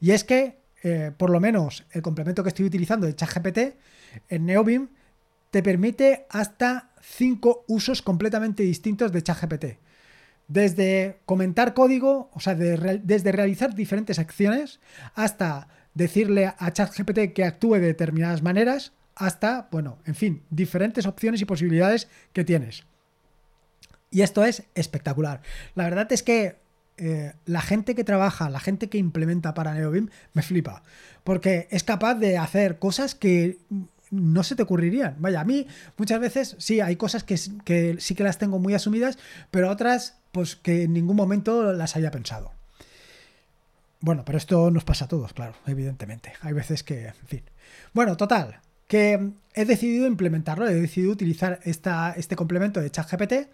Y 0.00 0.12
es 0.12 0.24
que, 0.24 0.58
eh, 0.82 1.12
por 1.16 1.30
lo 1.30 1.40
menos, 1.40 1.84
el 1.92 2.02
complemento 2.02 2.42
que 2.42 2.48
estoy 2.48 2.66
utilizando 2.66 3.06
de 3.06 3.14
ChatGPT 3.14 3.58
en 4.28 4.46
NeoBeam 4.46 4.88
te 5.50 5.62
permite 5.62 6.26
hasta 6.30 6.90
cinco 7.02 7.64
usos 7.68 8.02
completamente 8.02 8.62
distintos 8.62 9.12
de 9.12 9.22
ChatGPT. 9.22 9.64
Desde 10.48 11.20
comentar 11.26 11.74
código, 11.74 12.30
o 12.32 12.40
sea, 12.40 12.54
desde 12.54 13.32
realizar 13.32 13.74
diferentes 13.74 14.18
acciones, 14.18 14.80
hasta 15.14 15.68
decirle 15.94 16.52
a 16.56 16.72
ChatGPT 16.72 17.32
que 17.34 17.44
actúe 17.44 17.74
de 17.74 17.80
determinadas 17.80 18.42
maneras, 18.42 18.92
hasta, 19.14 19.68
bueno, 19.70 19.98
en 20.06 20.14
fin, 20.14 20.42
diferentes 20.50 21.06
opciones 21.06 21.40
y 21.40 21.44
posibilidades 21.44 22.08
que 22.32 22.44
tienes. 22.44 22.84
Y 24.10 24.22
esto 24.22 24.44
es 24.44 24.64
espectacular. 24.74 25.42
La 25.74 25.84
verdad 25.84 26.10
es 26.12 26.22
que 26.22 26.56
eh, 27.00 27.32
la 27.46 27.62
gente 27.62 27.94
que 27.94 28.04
trabaja, 28.04 28.50
la 28.50 28.60
gente 28.60 28.88
que 28.88 28.98
implementa 28.98 29.54
para 29.54 29.74
NeoBeam, 29.74 30.10
me 30.34 30.42
flipa. 30.42 30.82
Porque 31.24 31.66
es 31.70 31.82
capaz 31.82 32.14
de 32.14 32.36
hacer 32.36 32.78
cosas 32.78 33.14
que 33.14 33.58
no 34.10 34.42
se 34.44 34.54
te 34.54 34.62
ocurrirían. 34.62 35.16
Vaya, 35.18 35.40
a 35.40 35.44
mí 35.44 35.66
muchas 35.96 36.20
veces 36.20 36.56
sí, 36.58 36.80
hay 36.80 36.96
cosas 36.96 37.24
que, 37.24 37.38
que 37.64 37.96
sí 38.00 38.14
que 38.14 38.22
las 38.22 38.38
tengo 38.38 38.58
muy 38.58 38.74
asumidas, 38.74 39.18
pero 39.50 39.70
otras, 39.70 40.18
pues 40.30 40.56
que 40.56 40.82
en 40.82 40.92
ningún 40.92 41.16
momento 41.16 41.72
las 41.72 41.96
haya 41.96 42.10
pensado. 42.10 42.52
Bueno, 44.00 44.24
pero 44.24 44.38
esto 44.38 44.70
nos 44.70 44.84
pasa 44.84 45.06
a 45.06 45.08
todos, 45.08 45.32
claro, 45.32 45.54
evidentemente. 45.66 46.34
Hay 46.42 46.52
veces 46.52 46.82
que, 46.82 47.06
en 47.06 47.26
fin. 47.26 47.42
Bueno, 47.92 48.16
total, 48.16 48.60
que 48.86 49.30
he 49.54 49.64
decidido 49.64 50.06
implementarlo, 50.06 50.68
he 50.68 50.74
decidido 50.74 51.12
utilizar 51.12 51.60
esta, 51.64 52.12
este 52.16 52.36
complemento 52.36 52.80
de 52.80 52.90
ChatGPT, 52.90 53.48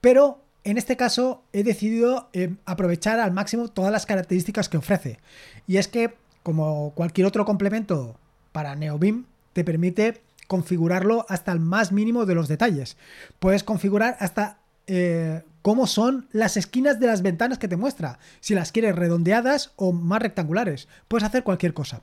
pero 0.00 0.44
en 0.64 0.78
este 0.78 0.96
caso 0.96 1.42
he 1.52 1.62
decidido 1.62 2.28
eh, 2.32 2.54
aprovechar 2.66 3.20
al 3.20 3.32
máximo 3.32 3.68
todas 3.68 3.92
las 3.92 4.06
características 4.06 4.68
que 4.68 4.76
ofrece. 4.76 5.18
Y 5.66 5.78
es 5.78 5.88
que, 5.88 6.14
como 6.42 6.92
cualquier 6.94 7.26
otro 7.26 7.44
complemento 7.44 8.18
para 8.52 8.74
NeoBeam, 8.74 9.26
te 9.52 9.64
permite 9.64 10.22
configurarlo 10.46 11.26
hasta 11.28 11.52
el 11.52 11.60
más 11.60 11.92
mínimo 11.92 12.26
de 12.26 12.34
los 12.34 12.48
detalles. 12.48 12.96
Puedes 13.38 13.62
configurar 13.62 14.16
hasta 14.18 14.58
eh, 14.86 15.42
cómo 15.62 15.86
son 15.86 16.28
las 16.32 16.56
esquinas 16.56 16.98
de 16.98 17.06
las 17.06 17.22
ventanas 17.22 17.58
que 17.58 17.68
te 17.68 17.76
muestra, 17.76 18.18
si 18.40 18.54
las 18.54 18.72
quieres 18.72 18.96
redondeadas 18.96 19.72
o 19.76 19.92
más 19.92 20.20
rectangulares. 20.20 20.88
Puedes 21.06 21.24
hacer 21.24 21.44
cualquier 21.44 21.74
cosa. 21.74 22.02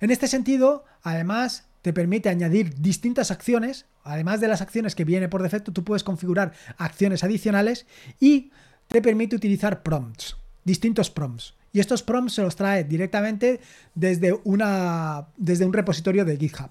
En 0.00 0.10
este 0.10 0.26
sentido, 0.28 0.84
además, 1.02 1.66
te 1.82 1.92
permite 1.92 2.28
añadir 2.28 2.74
distintas 2.80 3.30
acciones, 3.30 3.86
además 4.06 4.40
de 4.40 4.48
las 4.48 4.60
acciones 4.60 4.94
que 4.94 5.04
viene 5.04 5.28
por 5.28 5.42
defecto, 5.42 5.72
tú 5.72 5.84
puedes 5.84 6.04
configurar 6.04 6.52
acciones 6.78 7.24
adicionales 7.24 7.86
y 8.20 8.50
te 8.88 9.02
permite 9.02 9.36
utilizar 9.36 9.82
prompts, 9.82 10.36
distintos 10.64 11.10
prompts. 11.10 11.54
Y 11.72 11.80
estos 11.80 12.02
prompts 12.02 12.34
se 12.34 12.42
los 12.42 12.56
trae 12.56 12.84
directamente 12.84 13.60
desde, 13.94 14.32
una, 14.44 15.26
desde 15.36 15.66
un 15.66 15.72
repositorio 15.72 16.24
de 16.24 16.36
GitHub. 16.36 16.70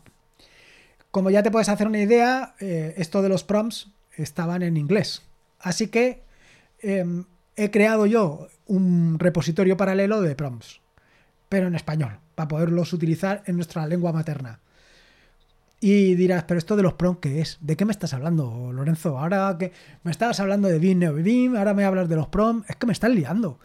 Como 1.11 1.29
ya 1.29 1.43
te 1.43 1.51
puedes 1.51 1.69
hacer 1.69 1.87
una 1.87 2.01
idea, 2.01 2.55
eh, 2.59 2.95
esto 2.97 3.21
de 3.21 3.29
los 3.29 3.43
prompts 3.43 3.89
estaban 4.17 4.63
en 4.63 4.77
inglés. 4.77 5.21
Así 5.59 5.87
que 5.87 6.23
em, 6.79 7.25
he 7.55 7.71
creado 7.71 8.05
yo 8.05 8.47
un 8.65 9.19
repositorio 9.19 9.77
paralelo 9.77 10.21
de 10.21 10.35
prompts, 10.35 10.81
pero 11.49 11.67
en 11.67 11.75
español, 11.75 12.19
para 12.33 12.47
poderlos 12.47 12.93
utilizar 12.93 13.43
en 13.45 13.55
nuestra 13.55 13.85
lengua 13.87 14.11
materna. 14.11 14.59
Y 15.79 16.15
dirás, 16.15 16.45
pero 16.45 16.57
esto 16.57 16.75
de 16.75 16.83
los 16.83 16.93
prom, 16.93 17.17
¿qué 17.17 17.41
es? 17.41 17.57
¿De 17.61 17.75
qué 17.75 17.85
me 17.85 17.91
estás 17.91 18.13
hablando, 18.13 18.71
Lorenzo? 18.71 19.19
Ahora 19.19 19.55
que 19.59 19.71
me 20.03 20.11
estabas 20.11 20.39
hablando 20.39 20.67
de 20.67 20.95
NeoBeam, 20.95 21.55
ahora 21.55 21.73
me 21.73 21.85
hablas 21.85 22.09
de 22.09 22.15
los 22.15 22.27
prom, 22.27 22.63
es 22.67 22.75
que 22.75 22.87
me 22.87 22.93
estás 22.93 23.11
liando. 23.11 23.59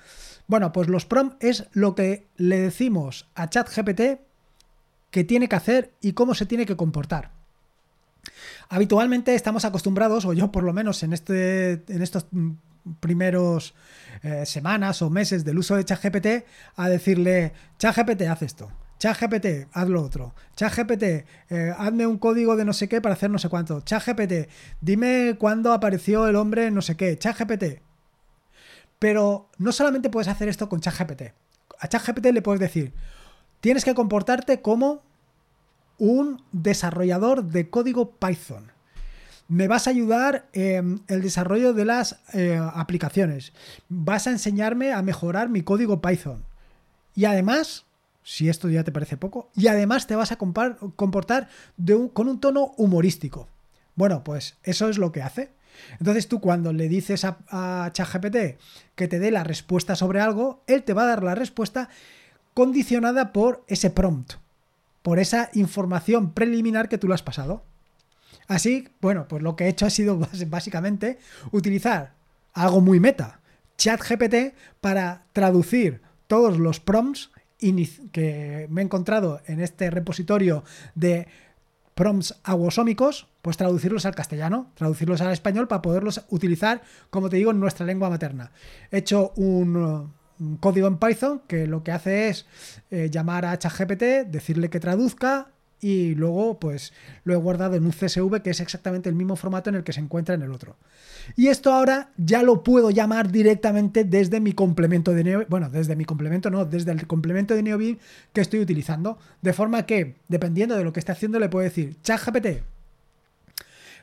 Bueno, 0.46 0.72
pues 0.72 0.88
los 0.88 1.06
prom 1.06 1.34
es 1.40 1.66
lo 1.72 1.94
que 1.94 2.26
le 2.36 2.58
decimos 2.58 3.28
a 3.34 3.48
ChatGPT 3.48 4.20
que 5.10 5.24
tiene 5.24 5.48
que 5.48 5.56
hacer 5.56 5.92
y 6.00 6.12
cómo 6.12 6.34
se 6.34 6.46
tiene 6.46 6.66
que 6.66 6.76
comportar. 6.76 7.30
Habitualmente 8.68 9.34
estamos 9.34 9.64
acostumbrados, 9.64 10.24
o 10.24 10.32
yo 10.32 10.52
por 10.52 10.64
lo 10.64 10.72
menos 10.72 11.02
en, 11.02 11.12
este, 11.12 11.84
en 11.88 12.02
estos 12.02 12.26
primeros 13.00 13.74
eh, 14.22 14.44
semanas 14.46 15.02
o 15.02 15.10
meses 15.10 15.44
del 15.44 15.58
uso 15.58 15.76
de 15.76 15.84
ChatGPT, 15.84 16.44
a 16.76 16.88
decirle, 16.88 17.52
ChatGPT, 17.78 18.22
haz 18.22 18.42
esto. 18.42 18.70
ChatGPT, 19.00 19.68
haz 19.72 19.88
lo 19.88 20.02
otro. 20.02 20.34
ChatGPT, 20.56 21.02
eh, 21.48 21.74
hazme 21.76 22.06
un 22.06 22.18
código 22.18 22.54
de 22.54 22.66
no 22.66 22.74
sé 22.74 22.86
qué 22.86 23.00
para 23.00 23.14
hacer 23.14 23.30
no 23.30 23.38
sé 23.38 23.48
cuánto. 23.48 23.80
ChatGPT, 23.80 24.50
dime 24.82 25.36
cuándo 25.38 25.72
apareció 25.72 26.28
el 26.28 26.36
hombre 26.36 26.70
no 26.70 26.82
sé 26.82 26.96
qué. 26.98 27.18
ChatGPT. 27.18 27.80
Pero 28.98 29.48
no 29.56 29.72
solamente 29.72 30.10
puedes 30.10 30.28
hacer 30.28 30.50
esto 30.50 30.68
con 30.68 30.80
ChatGPT. 30.80 31.32
A 31.78 31.88
ChatGPT 31.88 32.26
le 32.26 32.42
puedes 32.42 32.60
decir, 32.60 32.92
tienes 33.60 33.86
que 33.86 33.94
comportarte 33.94 34.60
como 34.60 35.02
un 35.96 36.44
desarrollador 36.52 37.44
de 37.44 37.70
código 37.70 38.10
Python. 38.16 38.70
Me 39.48 39.66
vas 39.66 39.86
a 39.86 39.90
ayudar 39.90 40.46
en 40.52 41.02
el 41.08 41.22
desarrollo 41.22 41.72
de 41.72 41.86
las 41.86 42.20
eh, 42.34 42.60
aplicaciones. 42.74 43.54
Vas 43.88 44.26
a 44.26 44.30
enseñarme 44.30 44.92
a 44.92 45.00
mejorar 45.00 45.48
mi 45.48 45.62
código 45.62 46.02
Python. 46.02 46.44
Y 47.14 47.24
además, 47.24 47.86
si 48.22 48.48
esto 48.48 48.68
ya 48.68 48.84
te 48.84 48.92
parece 48.92 49.16
poco, 49.16 49.50
y 49.54 49.68
además 49.68 50.06
te 50.06 50.16
vas 50.16 50.32
a 50.32 50.36
comportar 50.36 51.48
con 52.12 52.28
un 52.28 52.40
tono 52.40 52.74
humorístico. 52.76 53.48
Bueno, 53.94 54.24
pues 54.24 54.56
eso 54.62 54.88
es 54.88 54.98
lo 54.98 55.12
que 55.12 55.22
hace. 55.22 55.50
Entonces 55.98 56.28
tú 56.28 56.40
cuando 56.40 56.72
le 56.72 56.88
dices 56.88 57.24
a, 57.24 57.38
a 57.48 57.90
ChatGPT 57.92 58.60
que 58.94 59.08
te 59.08 59.18
dé 59.18 59.30
la 59.30 59.44
respuesta 59.44 59.96
sobre 59.96 60.20
algo, 60.20 60.62
él 60.66 60.82
te 60.82 60.92
va 60.92 61.04
a 61.04 61.06
dar 61.06 61.22
la 61.22 61.34
respuesta 61.34 61.88
condicionada 62.54 63.32
por 63.32 63.64
ese 63.68 63.90
prompt, 63.90 64.34
por 65.02 65.18
esa 65.18 65.50
información 65.54 66.32
preliminar 66.32 66.88
que 66.88 66.98
tú 66.98 67.08
le 67.08 67.14
has 67.14 67.22
pasado. 67.22 67.62
Así, 68.48 68.88
bueno, 69.00 69.28
pues 69.28 69.42
lo 69.42 69.54
que 69.56 69.64
he 69.64 69.68
hecho 69.68 69.86
ha 69.86 69.90
sido 69.90 70.18
básicamente 70.48 71.18
utilizar 71.52 72.14
algo 72.52 72.80
muy 72.80 73.00
meta, 73.00 73.40
ChatGPT, 73.78 74.54
para 74.80 75.22
traducir 75.32 76.02
todos 76.26 76.58
los 76.58 76.80
prompts 76.80 77.30
que 78.12 78.66
me 78.70 78.80
he 78.80 78.84
encontrado 78.84 79.40
en 79.46 79.60
este 79.60 79.90
repositorio 79.90 80.64
de 80.94 81.28
prompts 81.94 82.40
aguasómicos, 82.44 83.28
pues 83.42 83.56
traducirlos 83.56 84.06
al 84.06 84.14
castellano, 84.14 84.70
traducirlos 84.74 85.20
al 85.20 85.32
español 85.32 85.68
para 85.68 85.82
poderlos 85.82 86.24
utilizar, 86.30 86.82
como 87.10 87.28
te 87.28 87.36
digo, 87.36 87.50
en 87.50 87.60
nuestra 87.60 87.84
lengua 87.84 88.08
materna. 88.08 88.52
He 88.90 88.98
hecho 88.98 89.32
un, 89.36 90.12
código 90.60 90.88
en 90.88 90.96
Python 90.96 91.42
que 91.46 91.66
lo 91.66 91.82
que 91.82 91.92
hace 91.92 92.28
es 92.28 92.46
eh, 92.90 93.10
llamar 93.10 93.44
a 93.44 93.58
ChatGPT, 93.58 94.30
decirle 94.30 94.70
que 94.70 94.80
traduzca 94.80 95.48
y 95.80 96.14
luego 96.14 96.58
pues 96.58 96.92
lo 97.24 97.34
he 97.34 97.36
guardado 97.36 97.76
en 97.76 97.84
un 97.84 97.92
CSV 97.92 98.42
que 98.42 98.50
es 98.50 98.60
exactamente 98.60 99.08
el 99.08 99.14
mismo 99.14 99.36
formato 99.36 99.70
en 99.70 99.76
el 99.76 99.84
que 99.84 99.92
se 99.92 100.00
encuentra 100.00 100.34
en 100.34 100.42
el 100.42 100.52
otro. 100.52 100.76
Y 101.36 101.48
esto 101.48 101.72
ahora 101.72 102.10
ya 102.16 102.42
lo 102.42 102.62
puedo 102.62 102.90
llamar 102.90 103.30
directamente 103.30 104.04
desde 104.04 104.40
mi 104.40 104.52
complemento 104.52 105.12
de 105.12 105.24
NeoBeam, 105.24 105.48
bueno, 105.48 105.70
desde 105.70 105.96
mi 105.96 106.04
complemento 106.04 106.50
no, 106.50 106.64
desde 106.64 106.92
el 106.92 107.06
complemento 107.06 107.54
de 107.54 107.62
NeoBeam 107.62 107.98
que 108.32 108.40
estoy 108.40 108.60
utilizando, 108.60 109.18
de 109.42 109.52
forma 109.52 109.86
que 109.86 110.16
dependiendo 110.28 110.76
de 110.76 110.84
lo 110.84 110.92
que 110.92 111.00
esté 111.00 111.12
haciendo 111.12 111.38
le 111.38 111.48
puedo 111.48 111.64
decir, 111.64 111.96
ChatGPT, 112.02 112.62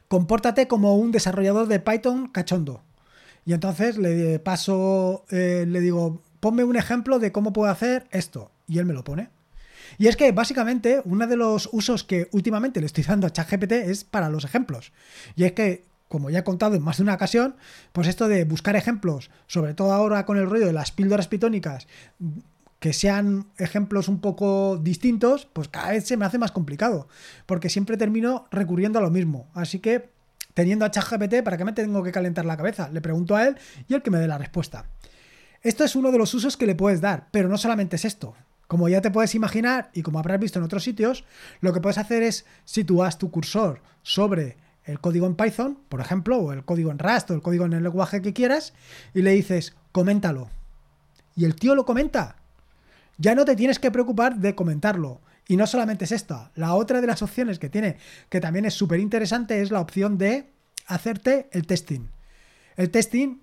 compórtate 0.08 0.68
como 0.68 0.96
un 0.98 1.12
desarrollador 1.12 1.68
de 1.68 1.80
Python 1.80 2.28
cachondo. 2.28 2.82
Y 3.46 3.54
entonces 3.54 3.98
le 3.98 4.40
paso, 4.40 5.26
eh, 5.30 5.66
le 5.68 5.80
digo, 5.80 6.22
ponme 6.40 6.64
un 6.64 6.76
ejemplo 6.76 7.18
de 7.20 7.32
cómo 7.32 7.54
puedo 7.54 7.72
hacer 7.72 8.06
esto. 8.12 8.52
Y 8.68 8.80
él 8.80 8.86
me 8.86 8.94
lo 8.94 9.06
pone. 9.06 9.30
Y 9.98 10.08
es 10.08 10.16
que 10.16 10.32
básicamente 10.32 11.02
uno 11.06 11.28
de 11.28 11.36
los 11.36 11.70
usos 11.72 12.04
que 12.04 12.30
últimamente 12.32 12.80
le 12.80 12.86
estoy 12.86 13.04
dando 13.04 13.28
a 13.28 13.32
ChatGPT 13.32 13.72
es 13.72 14.04
para 14.04 14.30
los 14.30 14.46
ejemplos. 14.46 14.92
Y 15.36 15.44
es 15.46 15.54
que, 15.54 15.86
como 16.08 16.30
ya 16.30 16.40
he 16.40 16.44
contado 16.44 16.76
en 16.76 16.84
más 16.84 16.98
de 16.98 17.04
una 17.04 17.16
ocasión, 17.16 17.56
pues 17.92 18.08
esto 18.08 18.28
de 18.28 18.46
buscar 18.46 18.76
ejemplos, 18.76 19.30
sobre 19.48 19.74
todo 19.74 19.92
ahora 19.92 20.26
con 20.26 20.38
el 20.38 20.50
rollo 20.50 20.66
de 20.66 20.74
las 20.74 20.92
píldoras 20.92 21.28
pitónicas, 21.28 21.88
que 22.80 22.94
sean 22.94 23.48
ejemplos 23.58 24.08
un 24.08 24.22
poco 24.22 24.78
distintos, 24.78 25.48
pues 25.52 25.68
cada 25.68 25.92
vez 25.92 26.06
se 26.06 26.18
me 26.18 26.26
hace 26.26 26.38
más 26.38 26.52
complicado, 26.52 27.08
porque 27.46 27.70
siempre 27.70 27.98
termino 27.98 28.48
recurriendo 28.52 29.00
a 29.00 29.02
lo 29.02 29.10
mismo. 29.10 29.48
Así 29.54 29.80
que, 29.80 30.10
teniendo 30.54 30.86
a 30.86 30.92
ChatGPT, 30.92 31.44
¿para 31.44 31.58
qué 31.58 31.66
me 31.66 31.74
tengo 31.74 32.04
que 32.04 32.12
calentar 32.12 32.46
la 32.46 32.58
cabeza? 32.58 32.90
Le 32.90 33.02
pregunto 33.02 33.36
a 33.36 33.48
él 33.48 33.58
y 33.88 33.94
él 33.94 34.04
que 34.04 34.12
me 34.12 34.20
dé 34.20 34.28
la 34.28 34.38
respuesta. 34.38 34.86
Esto 35.62 35.84
es 35.84 35.96
uno 35.96 36.12
de 36.12 36.18
los 36.18 36.34
usos 36.34 36.56
que 36.56 36.68
le 36.68 36.76
puedes 36.76 37.02
dar, 37.02 37.30
pero 37.32 37.50
no 37.50 37.58
solamente 37.58 37.96
es 37.96 38.06
esto. 38.06 38.36
Como 38.68 38.90
ya 38.90 39.02
te 39.02 39.12
puedes 39.12 39.34
imaginar 39.34 39.90
y 39.94 40.02
como 40.02 40.20
habrás 40.20 40.40
visto 40.40 40.60
en 40.60 40.66
otros 40.66 40.84
sitios, 40.84 41.24
lo 41.62 41.74
que 41.74 41.82
puedes 41.82 41.98
hacer 41.98 42.24
es 42.24 42.46
situar 42.66 43.16
tu 43.16 43.32
cursor 43.32 43.82
sobre 44.04 44.58
el 44.84 45.00
código 45.00 45.26
en 45.28 45.36
Python, 45.36 45.80
por 45.90 46.02
ejemplo, 46.02 46.38
o 46.38 46.54
el 46.54 46.64
código 46.64 46.92
en 46.92 47.00
Rust 47.00 47.32
o 47.32 47.34
el 47.34 47.42
código 47.42 47.66
en 47.66 47.74
el 47.74 47.84
lenguaje 47.84 48.22
que 48.22 48.34
quieras, 48.34 48.74
y 49.14 49.22
le 49.22 49.32
dices, 49.32 49.76
coméntalo. 49.92 50.50
Y 51.36 51.46
el 51.46 51.56
tío 51.56 51.76
lo 51.76 51.86
comenta. 51.86 52.38
Ya 53.18 53.36
no 53.36 53.46
te 53.46 53.56
tienes 53.56 53.80
que 53.80 53.92
preocupar 53.92 54.38
de 54.38 54.56
comentarlo. 54.56 55.22
Y 55.48 55.56
no 55.56 55.66
solamente 55.66 56.06
es 56.06 56.12
esta, 56.12 56.52
la 56.56 56.74
otra 56.74 57.00
de 57.00 57.08
las 57.08 57.22
opciones 57.22 57.58
que 57.60 57.70
tiene, 57.70 57.98
que 58.30 58.42
también 58.42 58.66
es 58.66 58.74
súper 58.74 59.00
interesante, 59.00 59.62
es 59.62 59.72
la 59.72 59.80
opción 59.80 60.18
de 60.18 60.50
hacerte 60.88 61.48
el 61.52 61.66
testing. 61.66 62.10
El 62.76 62.92
testing 62.92 63.40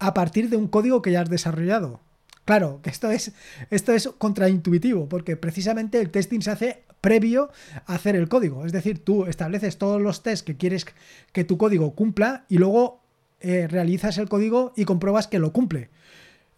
a 0.00 0.14
partir 0.14 0.50
de 0.50 0.56
un 0.56 0.68
código 0.68 1.02
que 1.02 1.12
ya 1.12 1.20
has 1.20 1.30
desarrollado. 1.30 2.00
Claro, 2.48 2.80
que 2.82 2.88
esto 2.88 3.10
es, 3.10 3.32
esto 3.68 3.92
es 3.92 4.08
contraintuitivo, 4.16 5.06
porque 5.06 5.36
precisamente 5.36 6.00
el 6.00 6.08
testing 6.08 6.40
se 6.40 6.50
hace 6.50 6.82
previo 7.02 7.50
a 7.84 7.96
hacer 7.96 8.16
el 8.16 8.30
código. 8.30 8.64
Es 8.64 8.72
decir, 8.72 9.04
tú 9.04 9.26
estableces 9.26 9.76
todos 9.76 10.00
los 10.00 10.22
tests 10.22 10.44
que 10.44 10.56
quieres 10.56 10.86
que 11.32 11.44
tu 11.44 11.58
código 11.58 11.94
cumpla 11.94 12.46
y 12.48 12.56
luego 12.56 13.02
eh, 13.42 13.66
realizas 13.68 14.16
el 14.16 14.30
código 14.30 14.72
y 14.76 14.86
compruebas 14.86 15.26
que 15.26 15.38
lo 15.38 15.52
cumple. 15.52 15.90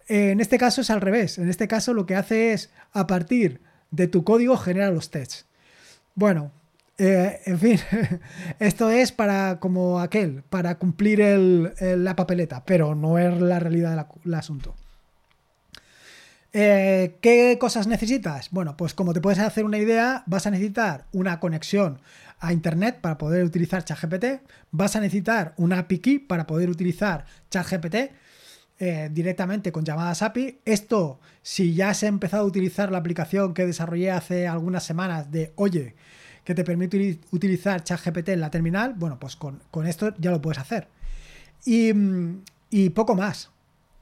en 0.06 0.38
este 0.38 0.58
caso 0.58 0.80
es 0.80 0.90
al 0.90 1.00
revés. 1.00 1.38
En 1.38 1.48
este 1.48 1.66
caso 1.66 1.92
lo 1.92 2.06
que 2.06 2.14
hace 2.14 2.52
es, 2.52 2.70
a 2.92 3.08
partir 3.08 3.60
de 3.90 4.06
tu 4.06 4.22
código, 4.22 4.56
genera 4.56 4.92
los 4.92 5.10
tests. 5.10 5.46
Bueno, 6.14 6.52
eh, 6.98 7.40
en 7.46 7.58
fin, 7.58 7.80
esto 8.60 8.90
es 8.90 9.10
para 9.10 9.58
como 9.58 9.98
aquel, 9.98 10.44
para 10.50 10.76
cumplir 10.76 11.18
la 11.80 12.14
papeleta, 12.14 12.64
pero 12.64 12.94
no 12.94 13.18
es 13.18 13.40
la 13.40 13.58
realidad 13.58 14.06
del 14.22 14.34
asunto. 14.34 14.76
Eh, 16.52 17.16
¿Qué 17.20 17.58
cosas 17.60 17.86
necesitas? 17.86 18.50
Bueno, 18.50 18.76
pues 18.76 18.92
como 18.92 19.12
te 19.12 19.20
puedes 19.20 19.38
hacer 19.38 19.64
una 19.64 19.78
idea, 19.78 20.24
vas 20.26 20.46
a 20.46 20.50
necesitar 20.50 21.06
una 21.12 21.38
conexión 21.38 22.00
a 22.40 22.52
internet 22.52 23.00
para 23.00 23.18
poder 23.18 23.44
utilizar 23.44 23.84
ChatGPT, 23.84 24.42
vas 24.72 24.96
a 24.96 25.00
necesitar 25.00 25.54
una 25.58 25.78
API 25.78 25.98
key 25.98 26.18
para 26.18 26.46
poder 26.46 26.68
utilizar 26.68 27.24
ChatGPT 27.50 27.94
eh, 28.80 29.10
directamente 29.12 29.70
con 29.70 29.84
llamadas 29.84 30.22
API. 30.22 30.60
Esto, 30.64 31.20
si 31.42 31.74
ya 31.74 31.94
se 31.94 32.06
ha 32.06 32.08
empezado 32.08 32.42
a 32.42 32.46
utilizar 32.46 32.90
la 32.90 32.98
aplicación 32.98 33.54
que 33.54 33.66
desarrollé 33.66 34.10
hace 34.10 34.48
algunas 34.48 34.82
semanas 34.82 35.30
de 35.30 35.52
Oye, 35.54 35.94
que 36.44 36.54
te 36.54 36.64
permite 36.64 37.20
utilizar 37.30 37.84
ChatGPT 37.84 38.30
en 38.30 38.40
la 38.40 38.50
terminal, 38.50 38.94
bueno, 38.94 39.20
pues 39.20 39.36
con, 39.36 39.60
esto 39.86 40.14
ya 40.18 40.32
lo 40.32 40.40
puedes 40.40 40.58
hacer. 40.58 40.88
Y, 41.64 41.92
y 42.70 42.90
poco 42.90 43.14
más. 43.14 43.50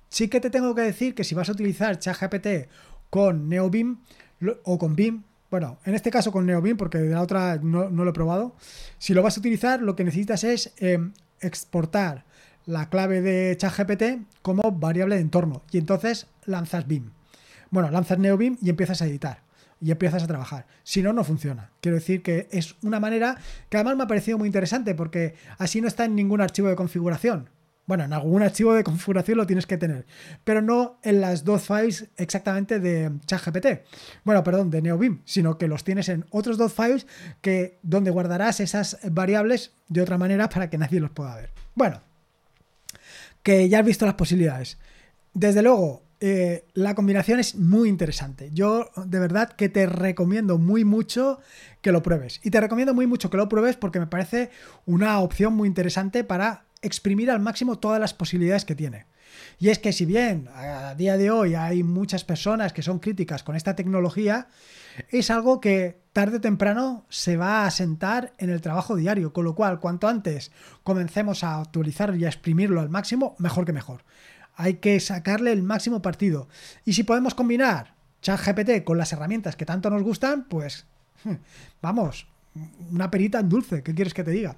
Sí 0.08 0.28
que 0.28 0.40
te 0.40 0.50
tengo 0.50 0.74
que 0.74 0.82
decir 0.82 1.14
que 1.14 1.24
si 1.24 1.34
vas 1.34 1.48
a 1.48 1.52
utilizar 1.52 1.98
ChatGPT 1.98 2.68
con 3.10 3.48
NeoBeam 3.48 4.00
o 4.64 4.78
con 4.78 4.96
Beam, 4.96 5.24
bueno, 5.50 5.78
en 5.84 5.94
este 5.94 6.10
caso 6.10 6.30
con 6.30 6.46
NeoBeam, 6.46 6.76
porque 6.76 6.98
de 6.98 7.10
la 7.10 7.22
otra 7.22 7.58
no, 7.62 7.88
lo 7.88 8.10
he 8.10 8.12
probado, 8.12 8.54
si 8.98 9.14
lo 9.14 9.22
vas 9.22 9.36
a 9.36 9.40
utilizar, 9.40 9.82
lo 9.82 9.96
que 9.96 10.04
necesitas 10.04 10.44
es 10.44 10.72
em, 10.78 11.12
exportar 11.40 12.24
la 12.66 12.90
clave 12.90 13.22
de 13.22 13.56
ChatGPT 13.56 14.42
como 14.42 14.72
variable 14.72 15.14
de 15.14 15.22
entorno 15.22 15.62
y 15.70 15.78
entonces 15.78 16.26
lanzas 16.44 16.86
Beam. 16.86 17.12
Bueno, 17.70 17.90
lanzas 17.90 18.18
NeoBeam 18.18 18.58
y 18.60 18.70
empiezas 18.70 19.00
a 19.02 19.06
editar 19.06 19.42
y 19.80 19.90
empiezas 19.90 20.22
a 20.22 20.26
trabajar. 20.26 20.66
Si 20.82 21.02
no, 21.02 21.12
no 21.12 21.24
funciona. 21.24 21.70
Quiero 21.80 21.96
decir 21.96 22.22
que 22.22 22.48
es 22.50 22.76
una 22.82 23.00
manera 23.00 23.38
que 23.68 23.76
además 23.76 23.96
me 23.96 24.02
ha 24.04 24.06
parecido 24.06 24.38
muy 24.38 24.48
interesante 24.48 24.94
porque 24.94 25.34
así 25.58 25.80
no 25.80 25.88
está 25.88 26.04
en 26.04 26.14
ningún 26.14 26.40
archivo 26.40 26.68
de 26.68 26.76
configuración. 26.76 27.48
Bueno, 27.88 28.04
en 28.04 28.12
algún 28.12 28.42
archivo 28.42 28.74
de 28.74 28.84
configuración 28.84 29.38
lo 29.38 29.46
tienes 29.46 29.64
que 29.64 29.78
tener, 29.78 30.04
pero 30.44 30.60
no 30.60 31.00
en 31.02 31.22
las 31.22 31.42
dos 31.42 31.62
files 31.62 32.10
exactamente 32.18 32.80
de 32.80 33.10
ChatGPT. 33.24 33.66
Bueno, 34.24 34.44
perdón, 34.44 34.68
de 34.68 34.82
NeoBeam, 34.82 35.22
sino 35.24 35.56
que 35.56 35.68
los 35.68 35.84
tienes 35.84 36.10
en 36.10 36.26
otros 36.28 36.58
dos 36.58 36.74
files 36.74 37.06
que, 37.40 37.78
donde 37.82 38.10
guardarás 38.10 38.60
esas 38.60 38.98
variables 39.10 39.72
de 39.88 40.02
otra 40.02 40.18
manera 40.18 40.50
para 40.50 40.68
que 40.68 40.76
nadie 40.76 41.00
los 41.00 41.12
pueda 41.12 41.34
ver. 41.34 41.50
Bueno, 41.74 42.02
que 43.42 43.70
ya 43.70 43.78
has 43.78 43.86
visto 43.86 44.04
las 44.04 44.16
posibilidades. 44.16 44.76
Desde 45.32 45.62
luego, 45.62 46.02
eh, 46.20 46.66
la 46.74 46.94
combinación 46.94 47.40
es 47.40 47.54
muy 47.54 47.88
interesante. 47.88 48.50
Yo 48.52 48.90
de 48.96 49.18
verdad 49.18 49.50
que 49.50 49.70
te 49.70 49.86
recomiendo 49.86 50.58
muy 50.58 50.84
mucho 50.84 51.38
que 51.80 51.92
lo 51.92 52.02
pruebes. 52.02 52.40
Y 52.44 52.50
te 52.50 52.60
recomiendo 52.60 52.92
muy 52.92 53.06
mucho 53.06 53.30
que 53.30 53.38
lo 53.38 53.48
pruebes 53.48 53.76
porque 53.76 54.00
me 54.00 54.08
parece 54.08 54.50
una 54.84 55.20
opción 55.20 55.54
muy 55.54 55.68
interesante 55.68 56.22
para 56.22 56.64
exprimir 56.82 57.30
al 57.30 57.40
máximo 57.40 57.78
todas 57.78 58.00
las 58.00 58.14
posibilidades 58.14 58.64
que 58.64 58.74
tiene. 58.74 59.06
Y 59.58 59.68
es 59.68 59.78
que 59.78 59.92
si 59.92 60.04
bien 60.04 60.48
a 60.54 60.94
día 60.94 61.16
de 61.16 61.30
hoy 61.30 61.54
hay 61.54 61.82
muchas 61.82 62.24
personas 62.24 62.72
que 62.72 62.82
son 62.82 62.98
críticas 62.98 63.42
con 63.42 63.56
esta 63.56 63.76
tecnología, 63.76 64.48
es 65.10 65.30
algo 65.30 65.60
que 65.60 66.00
tarde 66.12 66.38
o 66.38 66.40
temprano 66.40 67.04
se 67.08 67.36
va 67.36 67.66
a 67.66 67.70
sentar 67.70 68.32
en 68.38 68.50
el 68.50 68.60
trabajo 68.60 68.96
diario, 68.96 69.32
con 69.32 69.44
lo 69.44 69.54
cual 69.54 69.80
cuanto 69.80 70.08
antes 70.08 70.50
comencemos 70.82 71.44
a 71.44 71.60
actualizar 71.60 72.14
y 72.16 72.24
a 72.24 72.28
exprimirlo 72.28 72.80
al 72.80 72.88
máximo, 72.88 73.36
mejor 73.38 73.64
que 73.64 73.72
mejor. 73.72 74.04
Hay 74.56 74.74
que 74.74 74.98
sacarle 74.98 75.52
el 75.52 75.62
máximo 75.62 76.02
partido. 76.02 76.48
Y 76.84 76.94
si 76.94 77.04
podemos 77.04 77.34
combinar 77.34 77.94
ChatGPT 78.22 78.84
con 78.84 78.98
las 78.98 79.12
herramientas 79.12 79.56
que 79.56 79.66
tanto 79.66 79.90
nos 79.90 80.02
gustan, 80.02 80.46
pues 80.48 80.86
vamos, 81.82 82.26
una 82.90 83.10
perita 83.10 83.38
en 83.38 83.48
dulce, 83.48 83.82
¿qué 83.82 83.94
quieres 83.94 84.14
que 84.14 84.24
te 84.24 84.32
diga? 84.32 84.56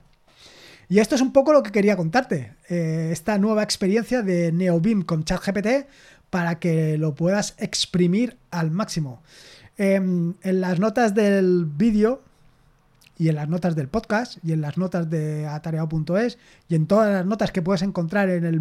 Y 0.90 0.98
esto 0.98 1.14
es 1.14 1.20
un 1.20 1.32
poco 1.32 1.52
lo 1.52 1.62
que 1.62 1.70
quería 1.70 1.96
contarte, 1.96 2.52
eh, 2.68 3.10
esta 3.12 3.38
nueva 3.38 3.62
experiencia 3.62 4.22
de 4.22 4.50
NeoBeam 4.50 5.02
con 5.02 5.22
ChatGPT 5.22 5.86
para 6.30 6.58
que 6.58 6.98
lo 6.98 7.14
puedas 7.14 7.54
exprimir 7.58 8.36
al 8.50 8.72
máximo. 8.72 9.22
Em, 9.78 10.34
en 10.42 10.60
las 10.60 10.80
notas 10.80 11.14
del 11.14 11.64
vídeo 11.64 12.22
y 13.16 13.28
en 13.28 13.36
las 13.36 13.48
notas 13.48 13.76
del 13.76 13.86
podcast 13.86 14.38
y 14.44 14.50
en 14.50 14.62
las 14.62 14.78
notas 14.78 15.08
de 15.08 15.46
atareado.es 15.46 16.38
y 16.68 16.74
en 16.74 16.88
todas 16.88 17.12
las 17.12 17.24
notas 17.24 17.52
que 17.52 17.62
puedes 17.62 17.82
encontrar 17.82 18.28
en 18.28 18.44
el, 18.44 18.60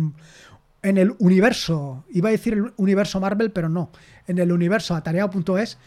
en 0.83 0.97
el 0.99 1.15
universo, 1.17 2.05
iba 2.11 2.29
a 2.29 2.31
decir 2.31 2.53
el 2.53 2.73
universo 2.77 3.19
Marvel, 3.19 3.51
pero 3.51 3.69
no, 3.69 3.89
en 4.27 4.37
el 4.37 4.51
universo 4.51 4.93
atareado.es 4.93 5.79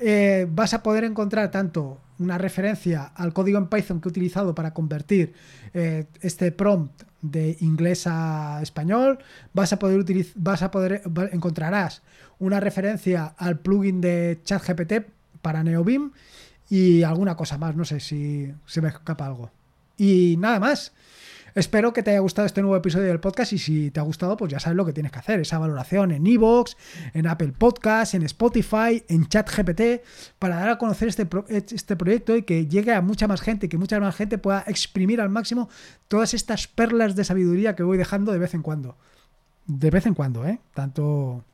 eh, 0.00 0.46
vas 0.50 0.74
a 0.74 0.82
poder 0.82 1.04
encontrar 1.04 1.50
tanto 1.50 1.98
una 2.18 2.38
referencia 2.38 3.04
al 3.14 3.32
código 3.32 3.58
en 3.58 3.68
Python 3.68 4.00
que 4.00 4.08
he 4.08 4.10
utilizado 4.10 4.54
para 4.54 4.74
convertir 4.74 5.34
eh, 5.74 6.06
este 6.20 6.52
prompt 6.52 7.02
de 7.22 7.56
inglés 7.60 8.06
a 8.06 8.60
español, 8.62 9.18
vas 9.52 9.72
a 9.72 9.78
poder 9.78 9.98
utilizar, 9.98 10.34
vas 10.36 10.62
a 10.62 10.70
poder 10.70 11.02
encontrarás 11.32 12.02
una 12.38 12.60
referencia 12.60 13.34
al 13.36 13.58
plugin 13.58 14.00
de 14.00 14.40
ChatGPT 14.44 15.06
para 15.42 15.62
NeoBeam 15.64 16.12
y 16.70 17.02
alguna 17.02 17.36
cosa 17.36 17.58
más, 17.58 17.74
no 17.74 17.84
sé 17.84 18.00
si 18.00 18.52
se 18.66 18.80
me 18.80 18.88
escapa 18.88 19.26
algo. 19.26 19.50
Y 19.96 20.36
nada 20.38 20.60
más. 20.60 20.92
Espero 21.58 21.92
que 21.92 22.04
te 22.04 22.12
haya 22.12 22.20
gustado 22.20 22.46
este 22.46 22.62
nuevo 22.62 22.76
episodio 22.76 23.08
del 23.08 23.18
podcast 23.18 23.52
y 23.52 23.58
si 23.58 23.90
te 23.90 23.98
ha 23.98 24.04
gustado, 24.04 24.36
pues 24.36 24.52
ya 24.52 24.60
sabes 24.60 24.76
lo 24.76 24.86
que 24.86 24.92
tienes 24.92 25.10
que 25.10 25.18
hacer, 25.18 25.40
esa 25.40 25.58
valoración 25.58 26.12
en 26.12 26.24
Evox, 26.24 26.76
en 27.14 27.26
Apple 27.26 27.52
Podcasts, 27.58 28.14
en 28.14 28.22
Spotify, 28.22 29.02
en 29.08 29.26
ChatGPT, 29.26 30.04
para 30.38 30.54
dar 30.54 30.68
a 30.68 30.78
conocer 30.78 31.08
este, 31.08 31.26
este 31.48 31.96
proyecto 31.96 32.36
y 32.36 32.42
que 32.42 32.68
llegue 32.68 32.92
a 32.94 33.00
mucha 33.00 33.26
más 33.26 33.40
gente, 33.40 33.68
que 33.68 33.76
mucha 33.76 33.98
más 33.98 34.14
gente 34.14 34.38
pueda 34.38 34.62
exprimir 34.68 35.20
al 35.20 35.30
máximo 35.30 35.68
todas 36.06 36.32
estas 36.32 36.68
perlas 36.68 37.16
de 37.16 37.24
sabiduría 37.24 37.74
que 37.74 37.82
voy 37.82 37.98
dejando 37.98 38.30
de 38.30 38.38
vez 38.38 38.54
en 38.54 38.62
cuando. 38.62 38.96
De 39.66 39.90
vez 39.90 40.06
en 40.06 40.14
cuando, 40.14 40.46
¿eh? 40.46 40.60
Tanto 40.74 41.44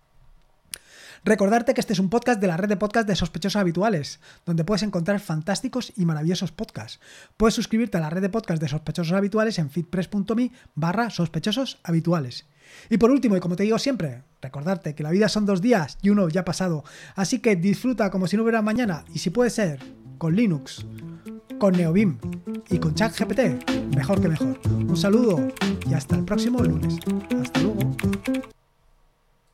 Recordarte 1.25 1.73
que 1.73 1.81
este 1.81 1.95
es 1.95 1.99
un 1.99 2.11
podcast 2.11 2.39
de 2.39 2.47
la 2.47 2.59
red 2.59 2.69
de 2.69 2.77
podcast 2.77 3.09
de 3.09 3.17
sospechosos 3.17 3.57
habituales, 3.57 4.21
donde 4.45 4.63
puedes 4.63 4.83
encontrar 4.83 5.21
fantásticos 5.21 5.91
y 5.97 6.05
maravillosos 6.05 6.53
podcasts. 6.53 7.01
Puedes 7.39 7.55
suscribirte 7.55 7.97
a 7.97 8.01
la 8.01 8.11
red 8.11 8.21
de 8.21 8.29
podcast 8.29 8.61
de 8.61 8.69
sospechosos 8.69 9.15
habituales 9.15 9.59
en 9.59 9.71
fitpress.me 9.71 10.53
barra 10.75 11.09
sospechosos 11.09 11.79
habituales. 11.83 12.47
Y 12.91 12.99
por 12.99 13.11
último, 13.11 13.39
y 13.39 13.41
como 13.41 13.57
te 13.57 13.63
digo 13.63 13.79
siempre, 13.79 14.23
recordarte 14.43 14.95
que 14.95 15.03
la 15.03 15.11
vida 15.13 15.31
son 15.31 15.47
dos 15.47 15.63
días 15.63 15.97
y 16.03 16.11
uno 16.11 16.29
ya 16.29 16.45
pasado, 16.45 16.85
así 17.15 17.39
que 17.39 17.57
disfruta 17.57 18.11
como 18.11 18.27
si 18.27 18.37
no 18.37 18.43
hubiera 18.43 18.61
mañana 18.61 19.07
y 19.15 19.19
si 19.19 19.31
puede 19.31 19.49
ser, 19.49 19.81
con 20.19 20.37
Linux, 20.37 20.85
con 21.59 21.73
Neobim 21.73 22.19
y 22.69 22.79
con 22.79 22.95
ChatGPT, 22.95 23.97
mejor 23.97 24.21
que 24.21 24.29
mejor. 24.29 24.61
Un 24.67 24.97
saludo 24.97 25.49
y 25.89 25.95
hasta 25.95 26.17
el 26.17 26.25
próximo 26.27 26.63
lunes. 26.63 26.99
Hasta 27.41 27.61
luego. 27.61 27.94